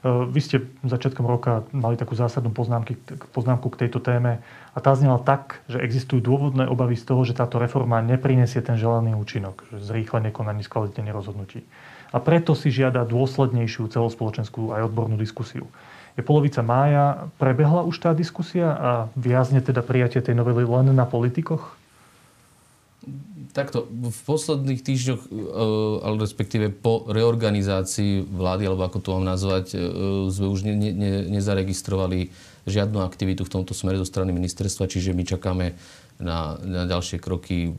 [0.06, 2.94] E, vy ste začiatkom roka mali takú zásadnú poznámky,
[3.34, 7.34] poznámku k tejto téme a tá znela tak, že existujú dôvodné obavy z toho, že
[7.34, 11.66] táto reforma neprinesie ten želaný účinok, že zrýchlenie konaní skvalitnenie rozhodnutí.
[12.14, 15.66] A preto si žiada dôslednejšiu celospoločenskú aj odbornú diskusiu.
[16.16, 21.04] Je polovica mája, prebehla už tá diskusia a viazne teda prijatie tej novely len na
[21.04, 21.76] politikoch?
[23.56, 25.30] Takto, v posledných týždňoch, e,
[26.04, 31.12] ale respektíve po reorganizácii vlády, alebo ako to mám nazvať, e, sme už ne, ne,
[31.32, 32.36] nezaregistrovali
[32.68, 35.72] žiadnu aktivitu v tomto smere zo strany ministerstva, čiže my čakáme
[36.20, 37.72] na, na ďalšie kroky,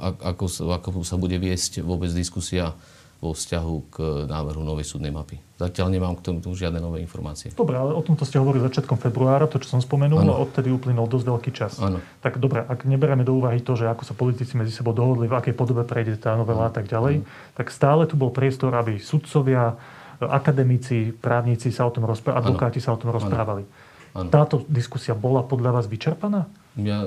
[0.00, 0.44] ako,
[0.76, 2.76] ako sa bude viesť vôbec diskusia
[3.18, 3.96] vo vzťahu k
[4.30, 5.42] návrhu novej súdnej mapy.
[5.58, 7.50] Zatiaľ nemám k tomu žiadne nové informácie.
[7.50, 10.38] Dobre, ale o tomto ste hovorili začiatkom februára, to, čo som spomenul, ano.
[10.38, 11.82] a odtedy uplynul dosť veľký čas.
[11.82, 11.98] Ano.
[12.22, 15.34] Tak dobre, ak neberieme do úvahy to, že ako sa politici medzi sebou dohodli, v
[15.34, 17.26] akej podobe prejde tá novela a tak ďalej, ano.
[17.58, 19.74] tak stále tu bol priestor, aby sudcovia,
[20.22, 23.66] akademici, právnici sa o tom rozprávali, advokáti sa o tom rozprávali.
[24.14, 24.30] Ano.
[24.30, 26.46] Táto diskusia bola podľa vás vyčerpaná?
[26.78, 27.02] Ja,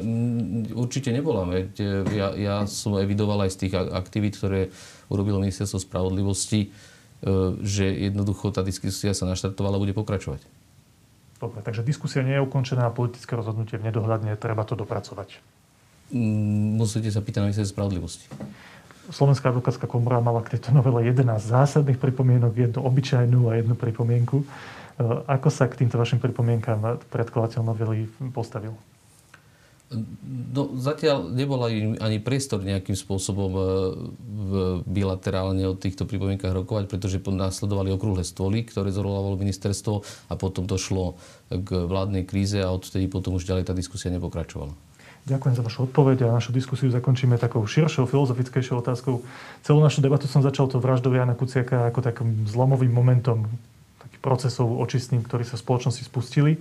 [0.75, 1.47] určite nebola.
[1.47, 4.67] Veď ja, ja som evidoval aj z tých aktivít, ktoré
[5.11, 6.71] urobilo ministerstvo spravodlivosti,
[7.61, 10.41] že jednoducho tá diskusia sa naštartovala a bude pokračovať.
[11.41, 15.41] Dobre, takže diskusia nie je ukončená a politické rozhodnutie v nedohľadne, treba to dopracovať.
[16.13, 18.25] Mm, musíte sa pýtať na ministerstvo spravodlivosti.
[19.09, 24.43] Slovenská advokátska komora mala k tejto novele 11 zásadných pripomienok, jednu obyčajnú a jednu pripomienku.
[24.43, 24.45] E,
[25.25, 28.77] ako sa k týmto vašim pripomienkám predkladateľ novely postavil?
[29.91, 31.59] No, zatiaľ nebol
[31.99, 33.61] ani priestor nejakým spôsobom e,
[34.87, 40.79] bilaterálne o týchto pripomienkach rokovať, pretože následovali okrúhle stoly, ktoré zorolávalo ministerstvo a potom to
[40.79, 41.19] šlo
[41.51, 44.71] k vládnej kríze a odtedy potom už ďalej tá diskusia nepokračovala.
[45.21, 49.21] Ďakujem za vašu odpoveď a našu diskusiu zakončíme takou širšou, filozofickejšou otázkou.
[49.61, 53.45] Celú našu debatu som začal to vraždou Jana Kuciaka ako takým zlomovým momentom,
[54.01, 56.57] taký procesov očistným, ktorí sa v spoločnosti spustili.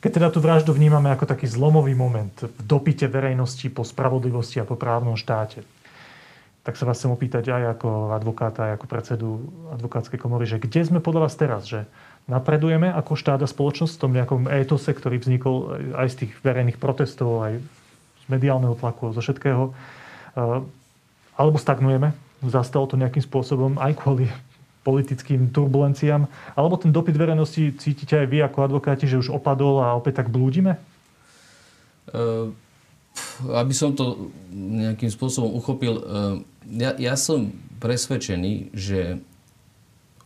[0.00, 4.64] Keď teda tú vraždu vnímame ako taký zlomový moment v dopite verejnosti po spravodlivosti a
[4.64, 5.60] po právnom štáte,
[6.64, 9.28] tak sa vás chcem opýtať aj ako advokáta, aj ako predsedu
[9.76, 11.68] advokátskej komory, že kde sme podľa vás teraz?
[11.68, 11.84] Že
[12.28, 16.80] napredujeme ako štát a spoločnosť v tom nejakom étose, ktorý vznikol aj z tých verejných
[16.80, 17.60] protestov, aj
[18.28, 19.72] mediálneho tlaku, zo všetkého.
[19.72, 20.60] Eh,
[21.36, 22.12] alebo stagnujeme,
[22.44, 24.28] zastalo to nejakým spôsobom aj kvôli
[24.80, 26.24] politickým turbulenciám,
[26.56, 30.32] alebo ten dopyt verejnosti cítite aj vy ako advokáti, že už opadol a opäť tak
[30.32, 30.80] blúdime?
[32.10, 32.50] Uh,
[33.52, 36.02] aby som to nejakým spôsobom uchopil, uh,
[36.72, 39.20] ja, ja som presvedčený, že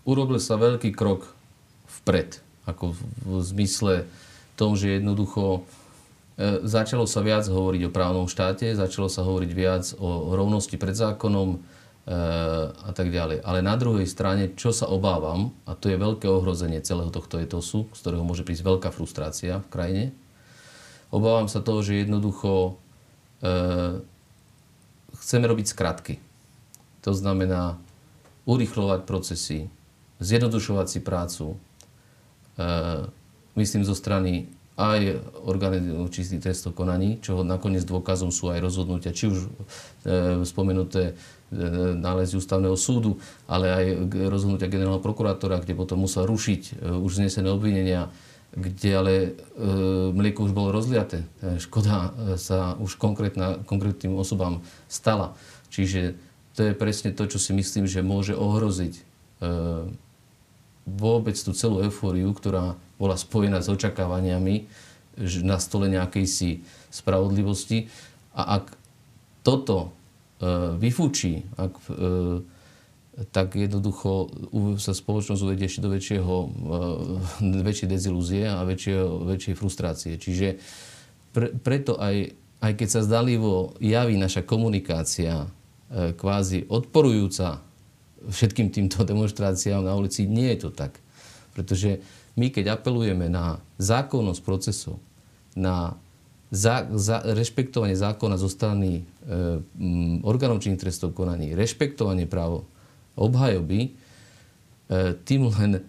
[0.07, 1.35] urobil sa veľký krok
[2.03, 3.01] vpred, ako v,
[3.43, 4.07] zmysle
[4.55, 5.67] tom, že jednoducho
[6.35, 10.99] E, začalo sa viac hovoriť o právnom štáte, začalo sa hovoriť viac o rovnosti pred
[10.99, 11.63] zákonom
[12.05, 13.41] a tak ďalej.
[13.41, 17.89] Ale na druhej strane, čo sa obávam, a to je veľké ohrozenie celého tohto etosu,
[17.97, 20.05] z ktorého môže prísť veľká frustrácia v krajine,
[21.09, 22.77] obávam sa toho, že jednoducho
[23.41, 24.03] e,
[25.17, 26.15] chceme robiť skratky.
[27.09, 27.81] To znamená
[28.45, 29.73] urychľovať procesy,
[30.21, 31.57] zjednodušovať si prácu,
[33.55, 35.79] myslím zo strany aj orgány
[36.11, 39.49] čistých trestov konaní, čo nakoniec dôkazom sú aj rozhodnutia, či už e,
[40.43, 41.15] spomenuté e,
[41.95, 43.85] nálezy ústavného súdu, ale aj
[44.27, 48.11] rozhodnutia generálneho prokurátora, kde potom musel rušiť e, už znesené obvinenia,
[48.51, 49.31] kde ale e,
[50.11, 51.23] mlieko už bolo rozliaté.
[51.39, 52.99] E, škoda e, sa už
[53.67, 54.59] konkrétnym osobám
[54.91, 55.39] stala.
[55.71, 56.19] Čiže
[56.59, 59.03] to je presne to, čo si myslím, že môže ohroziť e,
[60.87, 64.67] vôbec tú celú eufóriu, ktorá bola spojená s očakávaniami
[65.47, 66.51] na stole nejakej si
[66.91, 67.87] spravodlivosti.
[68.35, 68.75] A ak
[69.47, 69.95] toto
[70.43, 71.95] e, vyfúči, ak, e,
[73.31, 74.27] tak jednoducho
[74.83, 76.35] sa spoločnosť uvedie ešte do väčšieho,
[77.43, 80.13] e, väčšej dezilúzie a väčšieho, väčšej frustrácie.
[80.19, 80.59] Čiže
[81.31, 87.63] pre, preto aj, aj keď sa zdalivo javí naša komunikácia e, kvázi odporujúca
[88.25, 90.99] všetkým týmto demonstráciám na ulici, nie je to tak.
[91.55, 92.03] Pretože
[92.35, 94.99] my, keď apelujeme na zákonnosť procesov,
[95.55, 95.95] na
[96.55, 99.03] za, za, rešpektovanie zákona zo strany e,
[99.79, 102.71] m, orgánov činných trestov konaní, rešpektovanie právo
[103.19, 103.91] obhajoby, e,
[105.27, 105.83] tým len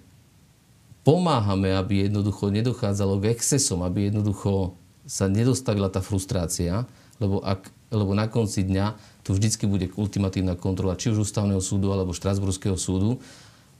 [1.05, 4.73] pomáhame, aby jednoducho nedochádzalo k excesom, aby jednoducho
[5.05, 6.89] sa nedostavila tá frustrácia,
[7.21, 11.93] lebo, ak, lebo na konci dňa tu vždycky bude ultimatívna kontrola či už ústavného súdu
[11.93, 13.21] alebo Štrasburského súdu.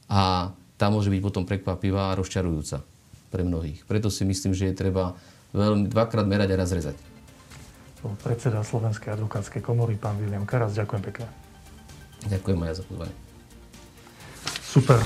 [0.06, 2.84] A tá môže byť potom prekvapivá a rozčarujúca
[3.32, 3.84] pre mnohých.
[3.88, 5.16] Preto si myslím, že je treba
[5.56, 6.98] veľmi dvakrát merať a razrezať.
[8.22, 11.26] Predseda Slovenskej advokátskej komory, pán William Karas, ďakujem pekne.
[12.30, 13.16] Ďakujem aj za pozvanie.
[14.62, 15.00] Super.